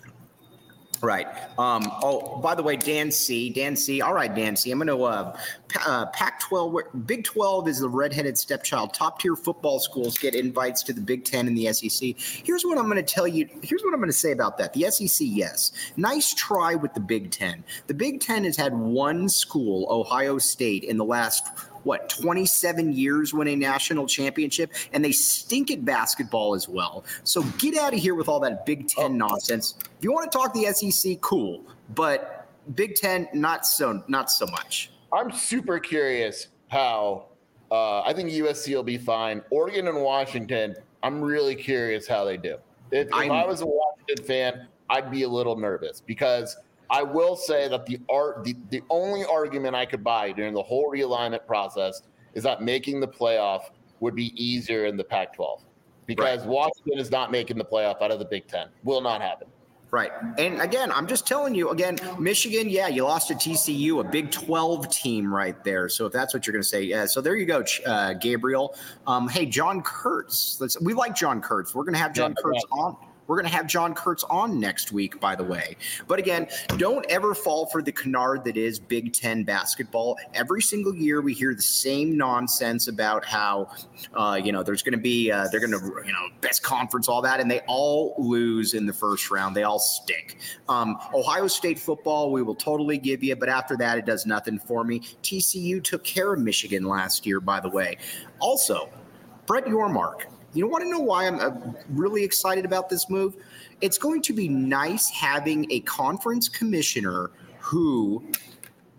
[1.01, 1.27] Right.
[1.59, 3.49] Um, oh, by the way, Dan C.
[3.49, 4.01] Dan C.
[4.01, 4.71] All right, Dan C.
[4.71, 5.37] I'm going to uh,
[5.85, 8.93] uh, Pac 12, Big 12 is the redheaded stepchild.
[8.93, 12.15] Top tier football schools get invites to the Big 10 and the SEC.
[12.17, 13.47] Here's what I'm going to tell you.
[13.61, 14.73] Here's what I'm going to say about that.
[14.73, 15.71] The SEC, yes.
[15.97, 17.63] Nice try with the Big 10.
[17.85, 21.45] The Big 10 has had one school, Ohio State, in the last
[21.85, 24.73] what 27 years win a national championship?
[24.93, 27.03] And they stink at basketball as well.
[27.23, 29.07] So get out of here with all that big 10 oh.
[29.07, 29.75] nonsense.
[29.79, 31.63] If you want to talk the sec cool
[31.95, 34.91] but big 10 not so not so much.
[35.13, 37.27] I'm super curious how
[37.71, 39.41] uh, i think usc will be fine.
[39.49, 42.57] Oregon and washington i'm really curious how they do.
[42.91, 46.57] If, if i was a washington fan i'd be a little nervous because
[46.89, 50.63] I will say that the art the, the only argument I could buy during the
[50.63, 52.01] whole realignment process
[52.33, 53.63] is that making the playoff
[53.99, 55.61] would be easier in the Pac-12
[56.05, 56.47] because right.
[56.47, 58.67] Washington is not making the playoff out of the Big Ten.
[58.83, 59.47] Will not happen.
[59.89, 60.11] Right.
[60.37, 64.31] And again, I'm just telling you, again, Michigan, yeah, you lost to TCU, a Big
[64.31, 65.87] 12 team right there.
[65.87, 67.05] So if that's what you're going to say, yeah.
[67.05, 68.75] So there you go, uh, Gabriel.
[69.05, 70.59] Um, hey, John Kurtz.
[70.59, 71.73] Let's, we like John Kurtz.
[71.73, 72.97] We're going to have John yeah, Kurtz on.
[73.27, 75.75] We're going to have John Kurtz on next week, by the way.
[76.07, 80.17] But again, don't ever fall for the canard that is Big Ten basketball.
[80.33, 83.69] Every single year, we hear the same nonsense about how,
[84.13, 87.09] uh, you know, there's going to be, uh, they're going to, you know, best conference,
[87.09, 89.55] all that, and they all lose in the first round.
[89.55, 90.37] They all stink.
[90.69, 94.57] Um, Ohio State football, we will totally give you, but after that, it does nothing
[94.57, 95.01] for me.
[95.23, 97.97] TCU took care of Michigan last year, by the way.
[98.39, 98.89] Also,
[99.45, 103.35] Brett Yormark you don't want to know why I'm really excited about this move?
[103.81, 108.23] It's going to be nice having a conference commissioner who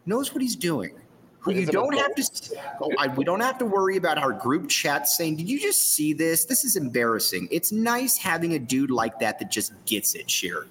[0.06, 0.94] knows what he's doing.
[1.40, 2.56] Who you don't have to.
[2.80, 5.94] Oh, I, we don't have to worry about our group chat saying, "Did you just
[5.94, 6.44] see this?
[6.44, 10.28] This is embarrassing." It's nice having a dude like that that just gets it.
[10.28, 10.66] Scheer.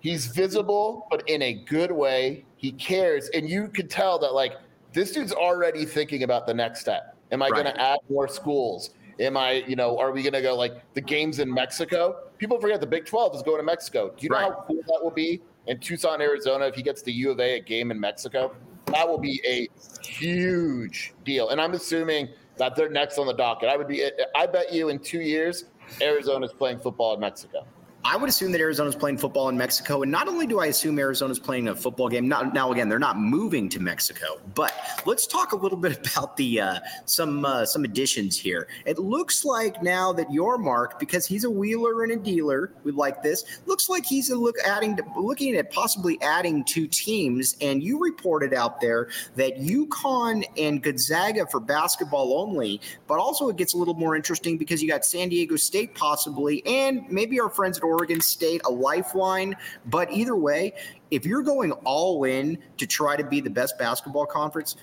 [0.00, 2.44] He's visible, but in a good way.
[2.56, 4.54] He cares, and you could tell that like
[4.92, 7.16] this dude's already thinking about the next step.
[7.30, 7.62] Am I right.
[7.62, 8.90] going to add more schools?
[9.20, 12.16] Am I, you know, are we going to go like the games in Mexico?
[12.38, 14.08] People forget the Big 12 is going to Mexico.
[14.08, 14.52] Do you know right.
[14.52, 17.56] how cool that will be in Tucson, Arizona if he gets the U of A
[17.56, 18.54] a game in Mexico?
[18.86, 19.68] that will be a
[20.04, 21.50] huge deal.
[21.50, 22.28] And I'm assuming
[22.58, 23.68] that they're next on the docket.
[23.68, 24.04] I would be.
[24.34, 25.64] I bet you in two years,
[26.00, 27.64] Arizona's playing football in Mexico.
[28.04, 30.02] I would assume that Arizona's playing football in Mexico.
[30.02, 32.98] And not only do I assume Arizona's playing a football game, not, now again, they're
[32.98, 34.74] not moving to Mexico, but
[35.06, 38.66] let's talk a little bit about the uh, some uh, some additions here.
[38.86, 43.22] It looks like now that Yormark, because he's a wheeler and a dealer, we like
[43.22, 47.56] this, looks like he's look adding to, looking at possibly adding two teams.
[47.60, 53.56] And you reported out there that UConn and Gonzaga for basketball only, but also it
[53.56, 57.48] gets a little more interesting because you got San Diego State possibly, and maybe our
[57.48, 59.54] friends at Oregon State, a lifeline.
[59.86, 60.74] But either way,
[61.10, 64.76] if you're going all in to try to be the best basketball conference,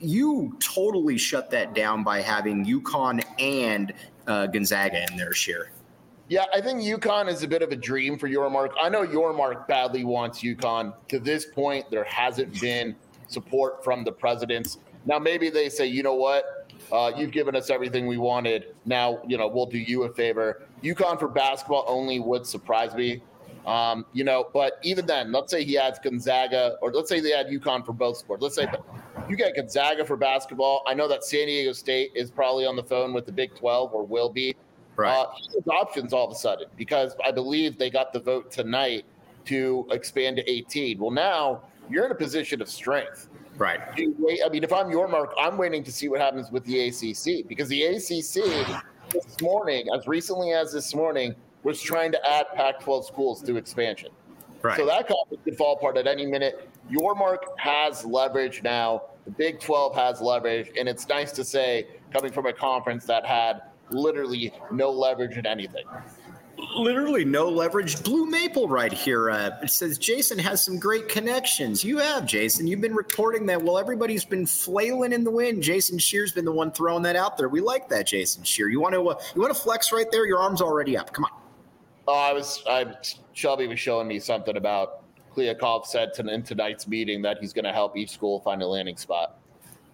[0.00, 3.92] you totally shut that down by having UConn and
[4.26, 5.70] uh, Gonzaga in their share.
[6.28, 8.70] Yeah, I think UConn is a bit of a dream for Yormark.
[8.80, 10.94] I know Yormark badly wants UConn.
[11.08, 12.96] To this point, there hasn't been
[13.28, 14.78] support from the presidents.
[15.04, 16.72] Now, maybe they say, you know what?
[16.90, 18.74] Uh, you've given us everything we wanted.
[18.86, 20.62] Now, you know, we'll do you a favor.
[20.84, 23.22] UConn for basketball only would surprise me.
[23.66, 27.32] Um, you know, but even then, let's say he adds Gonzaga, or let's say they
[27.32, 28.42] add UConn for both sports.
[28.42, 28.66] Let's say
[29.28, 30.82] you get Gonzaga for basketball.
[30.86, 33.94] I know that San Diego State is probably on the phone with the Big 12
[33.94, 34.54] or will be.
[34.96, 35.10] Right.
[35.10, 38.50] Uh, he has options all of a sudden because I believe they got the vote
[38.50, 39.06] tonight
[39.46, 40.98] to expand to 18.
[40.98, 43.28] Well, now you're in a position of strength.
[43.56, 43.80] Right.
[43.96, 47.46] Wait, I mean, if I'm Yormark, I'm waiting to see what happens with the ACC
[47.48, 53.04] because the ACC this morning, as recently as this morning, was trying to add Pac-12
[53.04, 54.10] schools to expansion.
[54.62, 54.76] Right.
[54.76, 56.68] So that conference could fall apart at any minute.
[56.90, 59.02] Yormark has leverage now.
[59.24, 63.24] The Big 12 has leverage, and it's nice to say coming from a conference that
[63.24, 65.84] had literally no leverage in anything
[66.76, 68.02] literally no leverage.
[68.02, 69.30] Blue Maple right here.
[69.30, 71.84] Uh, it says Jason has some great connections.
[71.84, 72.66] You have, Jason.
[72.66, 73.62] You've been reporting that.
[73.62, 75.62] Well, everybody's been flailing in the wind.
[75.62, 77.48] Jason Scheer's been the one throwing that out there.
[77.48, 78.68] We like that, Jason Scheer.
[78.68, 80.26] You want to uh, you want to flex right there?
[80.26, 81.12] Your arm's already up.
[81.12, 81.30] Come on.
[82.06, 82.62] Oh, I was.
[82.68, 82.94] I
[83.32, 87.64] Shelby was showing me something about Kliavkoff said to, in tonight's meeting that he's going
[87.64, 89.38] to help each school find a landing spot.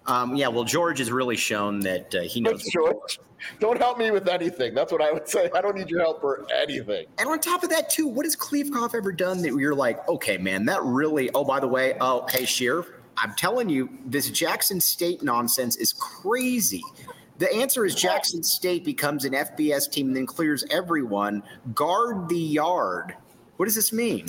[0.07, 2.65] Um, yeah, well, George has really shown that uh, he knows.
[2.65, 3.21] George.
[3.59, 4.75] Don't help me with anything.
[4.75, 5.51] That's what I would say.
[5.55, 7.07] I don't need your help for anything.
[7.19, 10.37] And on top of that, too, what has Kliavkoff ever done that you're like, okay,
[10.37, 11.31] man, that really?
[11.35, 15.93] Oh, by the way, oh, hey, Scheer, I'm telling you, this Jackson State nonsense is
[15.93, 16.83] crazy.
[17.39, 21.43] The answer is Jackson State becomes an FBS team and then clears everyone.
[21.75, 23.17] Guard the yard.
[23.57, 24.27] What does this mean?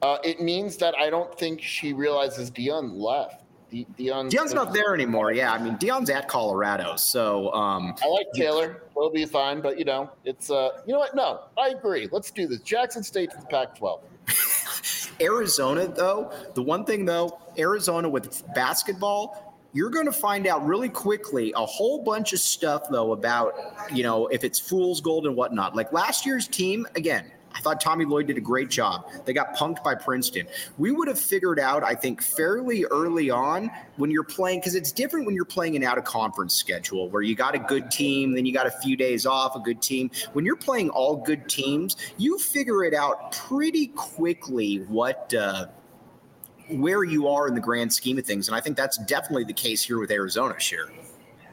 [0.00, 3.41] Uh, it means that I don't think she realizes Deion left.
[3.72, 5.32] De- Deion's, Deion's not there anymore.
[5.32, 8.82] Yeah, I mean Deion's at Colorado, so um, I like Taylor.
[8.94, 11.14] We'll be fine, but you know, it's uh, you know what?
[11.14, 12.06] No, I agree.
[12.12, 12.60] Let's do this.
[12.60, 14.00] Jackson State to the Pac-12.
[15.22, 20.90] Arizona, though, the one thing though, Arizona with basketball, you're going to find out really
[20.90, 23.54] quickly a whole bunch of stuff though about
[23.90, 25.74] you know if it's fool's gold and whatnot.
[25.74, 29.10] Like last year's team, again, I thought Tommy Lloyd did a great job.
[29.24, 30.46] They got punked by Princeton.
[30.78, 34.92] We would have figured out, I think, fairly early on when you're playing, because it's
[34.92, 38.32] different when you're playing an out of conference schedule where you got a good team,
[38.32, 40.10] then you got a few days off, a good team.
[40.32, 45.32] When you're playing all good teams, you figure it out pretty quickly what.
[45.34, 45.66] Uh,
[46.70, 48.48] where you are in the grand scheme of things.
[48.48, 50.90] And I think that's definitely the case here with Arizona, Scheer.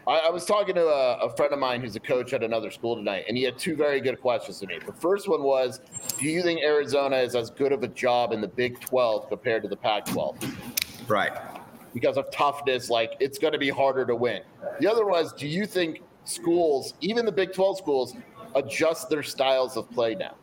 [0.07, 2.71] I, I was talking to a, a, friend of mine who's a coach at another
[2.71, 4.79] school tonight, and he had two very good questions to me.
[4.85, 5.81] The first one was,
[6.17, 9.63] "Do you think Arizona is as good of a job in the Big 12 compared
[9.63, 11.31] to the Pac-12?" Right.
[11.93, 14.41] Because of toughness, like it's going to be harder to win.
[14.79, 18.15] The other was, "Do you think schools, even the Big 12 schools,
[18.55, 20.35] adjust their styles of play now?"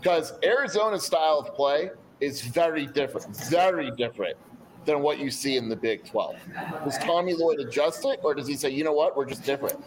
[0.00, 1.90] Because Arizona's style of play
[2.20, 4.36] is very different, very different
[4.86, 6.36] than what you see in the Big 12.
[6.84, 9.78] Does Tommy Lloyd adjust it, or does he say, you know what, we're just different?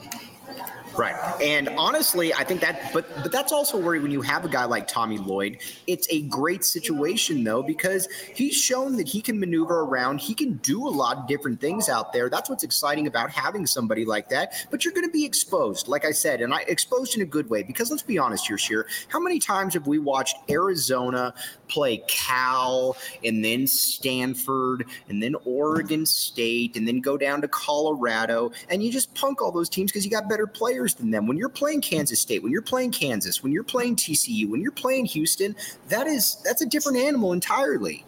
[0.98, 1.16] Right.
[1.42, 4.66] And honestly, I think that but but that's also where when you have a guy
[4.66, 9.82] like Tommy Lloyd, it's a great situation though because he's shown that he can maneuver
[9.82, 12.30] around, he can do a lot of different things out there.
[12.30, 14.66] That's what's exciting about having somebody like that.
[14.72, 17.50] But you're going to be exposed, like I said, and I exposed in a good
[17.50, 18.88] way because let's be honest here, Scheer.
[19.10, 21.34] How many times have we watched Arizona
[21.68, 28.52] play Cal and then Stanford and then Oregon State and then go down to Colorado
[28.70, 31.28] and you just punk all those teams because you got better players players than them.
[31.28, 34.72] When you're playing Kansas State, when you're playing Kansas, when you're playing TCU, when you're
[34.72, 35.56] playing Houston,
[35.88, 38.06] that is that's a different animal entirely.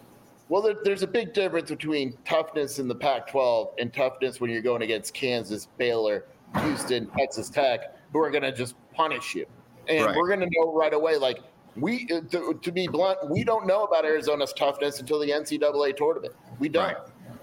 [0.48, 4.62] Well, there, there's a big difference between toughness in the Pac-12 and toughness when you're
[4.62, 6.24] going against Kansas, Baylor,
[6.60, 9.46] Houston, Texas Tech, who are going to just punish you.
[9.88, 10.16] And right.
[10.16, 11.38] we're going to know right away, like
[11.74, 15.96] we, uh, to, to, be blunt, we don't know about Arizona's toughness until the NCAA
[15.96, 16.34] tournament.
[16.58, 16.84] We don't.
[16.84, 16.96] Right.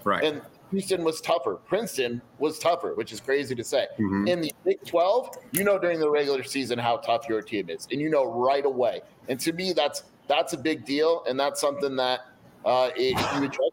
[0.04, 0.24] right.
[0.24, 1.56] And Houston was tougher.
[1.66, 3.86] Princeton was tougher, which is crazy to say.
[3.98, 4.28] Mm-hmm.
[4.28, 7.88] In the Big 12, you know during the regular season how tough your team is,
[7.90, 9.00] and you know right away.
[9.28, 12.20] And to me, that's that's a big deal, and that's something that
[12.64, 13.72] uh, it, you adjust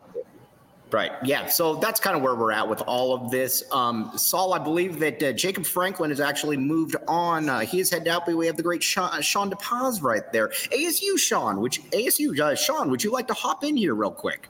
[0.92, 1.12] Right.
[1.24, 1.48] Yeah.
[1.48, 3.64] So that's kind of where we're at with all of this.
[3.72, 7.50] Um, Saul, I believe that uh, Jacob Franklin has actually moved on.
[7.50, 10.50] Uh, he is headed out, but we have the great Sean, Sean DePaz right there.
[10.72, 14.48] ASU Sean, which ASU uh, Sean, would you like to hop in here real quick?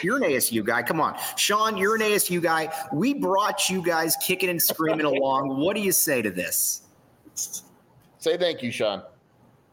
[0.00, 0.82] You're an ASU guy.
[0.82, 1.18] Come on.
[1.36, 2.72] Sean, you're an ASU guy.
[2.92, 5.60] We brought you guys kicking and screaming along.
[5.60, 6.82] What do you say to this?
[7.34, 9.02] Say thank you, Sean.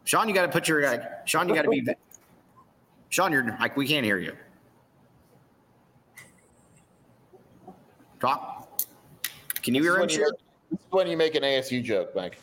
[0.04, 1.86] Sean, you got to put your, uh, Sean, you got to be,
[3.10, 4.36] Sean, you're like, we can't hear you.
[8.20, 8.82] Talk.
[9.62, 10.08] Can you hear him?
[10.08, 10.34] This is
[10.90, 12.38] when you make an ASU joke, Mike.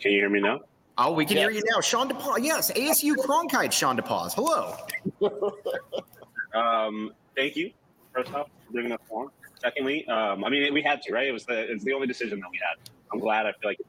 [0.00, 0.60] Can you hear me now?
[0.96, 1.50] Oh, we can yes.
[1.50, 1.80] hear you now.
[1.80, 2.42] Sean DePaul.
[2.42, 4.34] Yes, ASU Cronkite, Sean DePause.
[4.34, 4.76] Hello.
[6.54, 7.72] um, thank you,
[8.14, 9.28] first off, for bringing us on.
[9.60, 11.26] Secondly, um, I mean, we had to, right?
[11.26, 12.90] It was the it's the only decision that we had.
[13.12, 13.46] I'm glad.
[13.46, 13.88] I feel like it's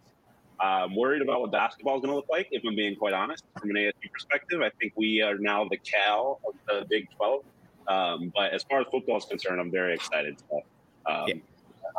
[0.59, 3.43] um, worried about what basketball is going to look like, if I'm being quite honest.
[3.59, 7.43] From an ASU perspective, I think we are now the Cal of the Big 12.
[7.87, 10.37] Um, but as far as football is concerned, I'm very excited.
[10.49, 10.61] So,
[11.05, 11.33] um, yeah.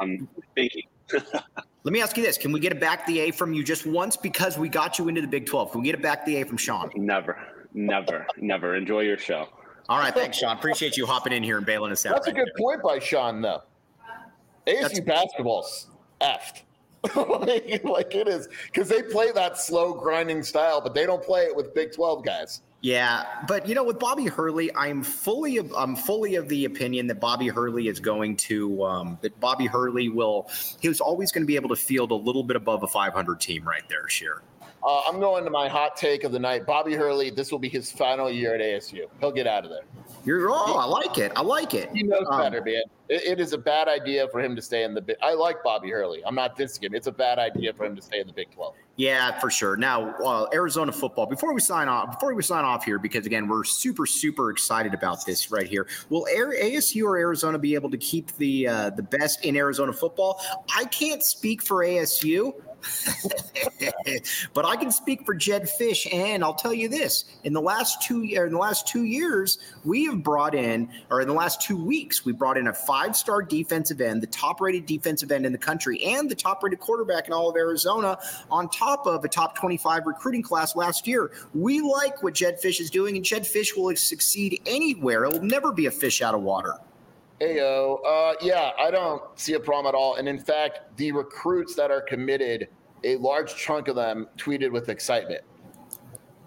[0.00, 0.84] I'm thinking.
[1.84, 3.86] Let me ask you this: Can we get a back the A from you just
[3.86, 5.72] once because we got you into the Big Twelve?
[5.72, 6.90] Can we get a back the A from Sean?
[6.94, 7.38] Never,
[7.74, 8.76] never, never.
[8.76, 9.48] Enjoy your show.
[9.88, 10.56] All right, thanks, Sean.
[10.56, 12.14] Appreciate you hopping in here and bailing us out.
[12.14, 12.64] That's right a good there.
[12.64, 13.62] point by Sean, though.
[14.66, 15.88] ASU That's- basketball's
[16.20, 16.62] effed.
[17.16, 21.42] like, like it is because they play that slow grinding style, but they don't play
[21.42, 22.60] it with Big Twelve guys.
[22.80, 27.08] Yeah, but you know, with Bobby Hurley, I'm fully of, I'm fully of the opinion
[27.08, 30.48] that Bobby Hurley is going to um, that Bobby Hurley will
[30.80, 33.40] he was always going to be able to field a little bit above a 500
[33.40, 34.42] team right there, Scheer.
[34.84, 36.66] Uh, I'm going to my hot take of the night.
[36.66, 39.06] Bobby Hurley, this will be his final year at ASU.
[39.20, 39.84] He'll get out of there.
[40.24, 40.76] You're wrong.
[40.76, 41.32] I like it.
[41.36, 41.90] I like it.
[41.94, 42.82] He knows um, better, man.
[43.08, 45.00] It, it is a bad idea for him to stay in the.
[45.00, 46.22] Big, I like Bobby Hurley.
[46.24, 46.94] I'm not dissing him.
[46.94, 48.74] It's a bad idea for him to stay in the Big 12.
[48.96, 49.76] Yeah, for sure.
[49.76, 51.26] Now, uh, Arizona football.
[51.26, 54.94] Before we sign off, before we sign off here, because again, we're super, super excited
[54.94, 55.86] about this right here.
[56.08, 60.40] Will ASU or Arizona be able to keep the uh, the best in Arizona football?
[60.76, 62.52] I can't speak for ASU.
[64.54, 68.02] but I can speak for Jedd Fisch, and I'll tell you this: in the last
[68.02, 71.82] two in the last two years, we have brought in, or in the last two
[71.82, 76.02] weeks, we brought in a five-star defensive end, the top-rated defensive end in the country,
[76.04, 78.18] and the top-rated quarterback in all of Arizona,
[78.50, 81.30] on top of a top 25 recruiting class last year.
[81.54, 85.24] We like what Jedd Fisch is doing, and Jedd Fisch will succeed anywhere.
[85.24, 86.78] It will never be a fish out of water.
[87.42, 90.14] Ayo, uh, yeah, I don't see a problem at all.
[90.14, 92.68] And in fact, the recruits that are committed,
[93.02, 95.42] a large chunk of them tweeted with excitement.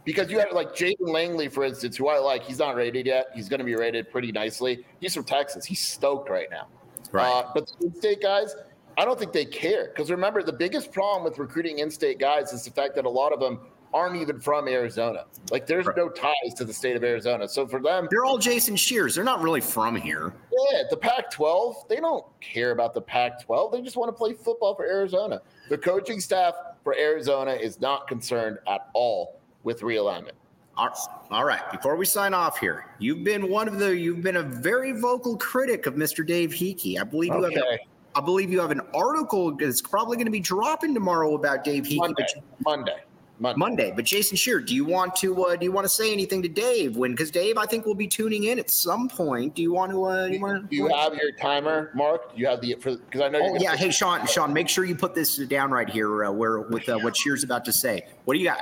[0.05, 2.43] Because you have like Jaden Langley, for instance, who I like.
[2.43, 3.25] He's not rated yet.
[3.33, 4.85] He's going to be rated pretty nicely.
[5.01, 5.65] He's from Texas.
[5.65, 6.67] He's stoked right now.
[7.11, 7.27] Right.
[7.27, 8.55] Uh, but the in-state guys,
[8.97, 9.87] I don't think they care.
[9.87, 13.33] Because remember, the biggest problem with recruiting in-state guys is the fact that a lot
[13.33, 13.59] of them
[13.95, 15.23] aren't even from Arizona.
[15.51, 15.95] Like there's right.
[15.95, 17.47] no ties to the state of Arizona.
[17.47, 19.15] So for them, they're all Jason Scheers.
[19.15, 20.33] They're not really from here.
[20.71, 23.71] Yeah, the Pac-12, they don't care about the Pac-12.
[23.71, 25.41] They just want to play football for Arizona.
[25.69, 30.33] The coaching staff for Arizona is not concerned at all with realignment.
[30.77, 31.71] All right.
[31.71, 35.37] Before we sign off here, you've been one of the you've been a very vocal
[35.37, 36.27] critic of Mr.
[36.27, 36.99] Dave Heeke.
[36.99, 37.55] I believe you okay.
[37.55, 37.63] have.
[37.63, 37.79] A,
[38.17, 41.85] I believe you have an article that's probably going to be dropping tomorrow about Dave
[41.85, 41.99] Heeke.
[41.99, 42.25] Monday.
[42.65, 42.97] Monday.
[43.39, 43.59] Monday.
[43.59, 43.93] Monday.
[43.95, 46.47] But Jason Scheer, do you want to uh, do you want to say anything to
[46.47, 49.55] Dave when because Dave I think will be tuning in at some point.
[49.55, 50.03] Do you want to?
[50.03, 52.37] Uh, do you, want do you have your timer marked?
[52.37, 53.39] You have the because I know.
[53.41, 53.75] Oh yeah.
[53.75, 56.97] Hey Sean, Sean, make sure you put this down right here uh, where with uh,
[56.99, 58.07] what Scheer's about to say.
[58.25, 58.59] What do you got?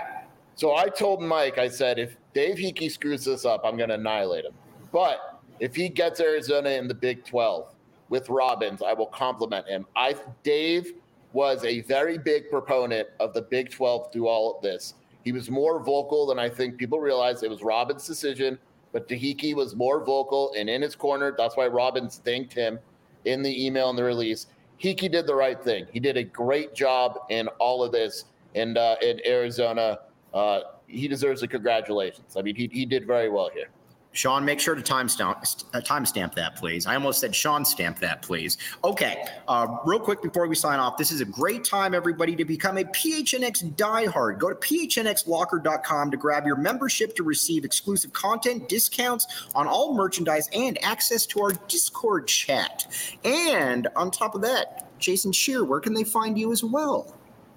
[0.55, 3.95] So I told Mike, I said if Dave Heeke screws this up, I'm going to
[3.95, 4.53] annihilate him.
[4.91, 7.73] But if he gets Arizona in the Big 12
[8.09, 9.85] with Robbins, I will compliment him.
[9.95, 10.93] I Dave
[11.33, 14.93] was a very big proponent of the Big 12 through all of this.
[15.23, 17.43] He was more vocal than I think people realize.
[17.43, 18.59] It was Robbins' decision,
[18.91, 21.33] but Tahiki was more vocal and in his corner.
[21.35, 22.79] That's why Robbins thanked him
[23.25, 24.47] in the email and the release.
[24.81, 25.87] Heeke did the right thing.
[25.91, 28.25] He did a great job in all of this.
[28.53, 29.99] And uh, in Arizona,
[30.33, 32.35] uh, he deserves the congratulations.
[32.37, 33.69] I mean, he, he did very well here.
[34.13, 36.85] Sean, make sure to timestamp uh, that, please.
[36.85, 38.57] I almost said Sean stamp that, please.
[38.83, 42.45] Okay, uh, real quick before we sign off, this is a great time, everybody, to
[42.45, 44.37] become a PHNX diehard.
[44.39, 50.47] Go to phnxlocker.com to grab your membership to receive exclusive content, discounts on all merchandise,
[50.53, 52.85] and access to our Discord chat.
[53.25, 57.15] And on top of that, Jason Scheer, where can they find you as well?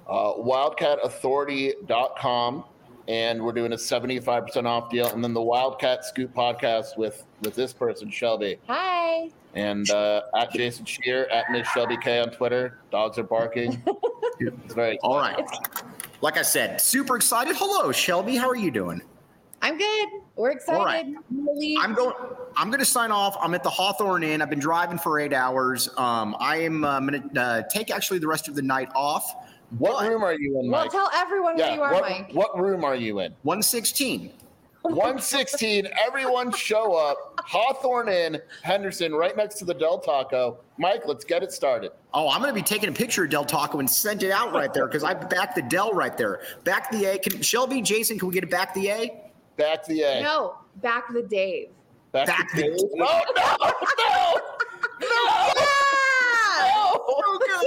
[0.08, 2.64] Uh, wildcatauthority.com
[3.08, 5.08] and we're doing a 75% off deal.
[5.08, 8.58] And then the Wildcat Scoop podcast with with this person, Shelby.
[8.66, 9.30] Hi.
[9.54, 12.78] And uh, at Jason Scheer at Miss Shelby K on Twitter.
[12.90, 13.82] Dogs are barking.
[14.40, 15.44] it's very all right.
[16.20, 17.56] Like I said, super excited.
[17.56, 18.36] Hello, Shelby.
[18.36, 19.00] How are you doing?
[19.62, 20.08] I'm good.
[20.36, 20.78] We're excited.
[20.78, 21.06] All right.
[21.80, 22.14] I'm going.
[22.56, 23.36] I'm going to sign off.
[23.40, 24.40] I'm at the Hawthorne Inn.
[24.40, 25.88] I've been driving for eight hours.
[25.96, 29.34] Um, I am uh, going to uh, take actually the rest of the night off.
[29.78, 30.92] What but, room are you in, Mike?
[30.92, 32.30] Well, tell everyone yeah, where you are, what, Mike.
[32.32, 33.34] What room are you in?
[33.42, 34.32] 116.
[34.82, 35.88] 116.
[36.06, 37.40] Everyone show up.
[37.44, 40.58] Hawthorne Inn, Henderson, right next to the Del Taco.
[40.78, 41.92] Mike, let's get it started.
[42.14, 44.52] Oh, I'm going to be taking a picture of Del Taco and send it out
[44.52, 46.40] right there because I back the Del right there.
[46.64, 47.18] Back the A.
[47.18, 49.22] Can Shelby, Jason, can we get it back the A?
[49.56, 50.22] Back the A.
[50.22, 51.68] No, back the Dave.
[52.12, 52.76] Back, back the Dave.
[52.78, 54.40] Oh no, no,
[55.00, 55.55] no.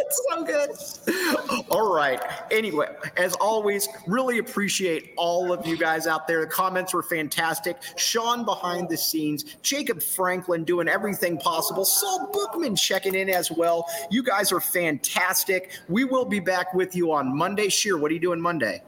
[0.46, 1.06] Good, so
[1.46, 1.66] good.
[1.70, 2.20] All right.
[2.52, 2.88] Anyway,
[3.18, 6.42] as always, really appreciate all of you guys out there.
[6.42, 7.78] The comments were fantastic.
[7.98, 13.86] Sean behind the scenes, Jacob Franklin doing everything possible, Saul Bookman checking in as well.
[14.10, 15.72] You guys are fantastic.
[15.88, 17.70] We will be back with you on Monday.
[17.70, 18.82] Scheer, what are you doing Monday?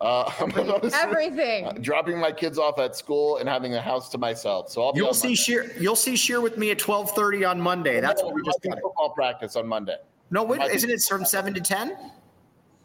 [0.00, 0.30] Uh,
[0.94, 1.66] Everything.
[1.66, 4.70] Uh, dropping my kids off at school and having the house to myself.
[4.70, 5.72] So I'll you'll see Scheer.
[5.78, 8.00] You'll see Scheer with me at twelve thirty on Monday.
[8.00, 8.80] That's what we just got.
[8.80, 9.96] Football practice on Monday.
[10.30, 11.96] No, wait, isn't it from seven to ten?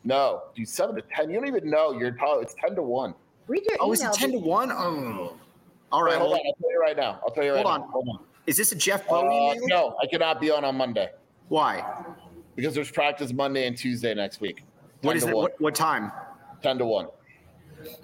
[0.03, 1.29] No, dude, seven to ten.
[1.29, 1.91] You don't even know.
[1.91, 3.13] You're probably it's ten to one.
[3.47, 4.71] Read your oh, is it ten to one?
[4.71, 5.37] Oh,
[5.91, 6.13] all right.
[6.13, 6.39] Wait, hold on.
[6.39, 7.19] I'll tell you right now.
[7.23, 7.85] I'll tell you right hold now.
[7.85, 7.91] On.
[7.91, 8.19] Hold on.
[8.47, 9.51] Is this a Jeff Bowie?
[9.51, 11.11] Uh, no, I cannot be on on Monday.
[11.49, 12.03] Why?
[12.55, 14.63] Because there's practice Monday and Tuesday next week.
[15.01, 15.35] What is it?
[15.35, 16.11] What, what time?
[16.63, 17.07] Ten to one.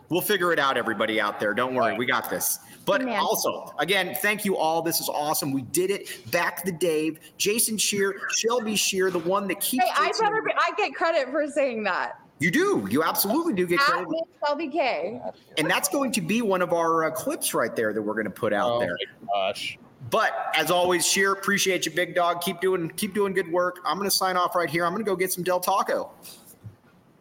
[0.09, 1.53] We'll figure it out, everybody out there.
[1.53, 2.59] Don't worry, we got this.
[2.85, 3.19] But Man.
[3.19, 4.81] also, again, thank you all.
[4.81, 5.53] This is awesome.
[5.53, 6.29] We did it.
[6.31, 9.85] Back the Dave, Jason Scheer, Shelby Scheer, the one that keeps.
[9.85, 10.41] Hey, I better.
[10.41, 12.19] Be, I get credit for saying that.
[12.39, 12.87] You do.
[12.89, 14.07] You absolutely do get credit.
[14.45, 15.21] Shelby K.
[15.57, 18.25] And that's going to be one of our uh, clips right there that we're going
[18.25, 18.93] to put out there.
[18.93, 19.27] oh there.
[19.33, 19.77] gosh.
[20.09, 22.41] But as always, Scheer, appreciate you, big dog.
[22.41, 23.79] Keep doing, keep doing good work.
[23.85, 24.85] I'm going to sign off right here.
[24.85, 26.11] I'm going to go get some Del Taco.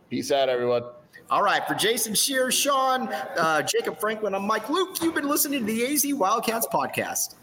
[0.08, 0.84] Peace out, everyone.
[1.30, 4.96] All right, for Jason Scheer, Sean, uh, Jacob Franklin, I'm Mike Luke.
[5.02, 7.34] You've been listening to the AZ Wildcats podcast.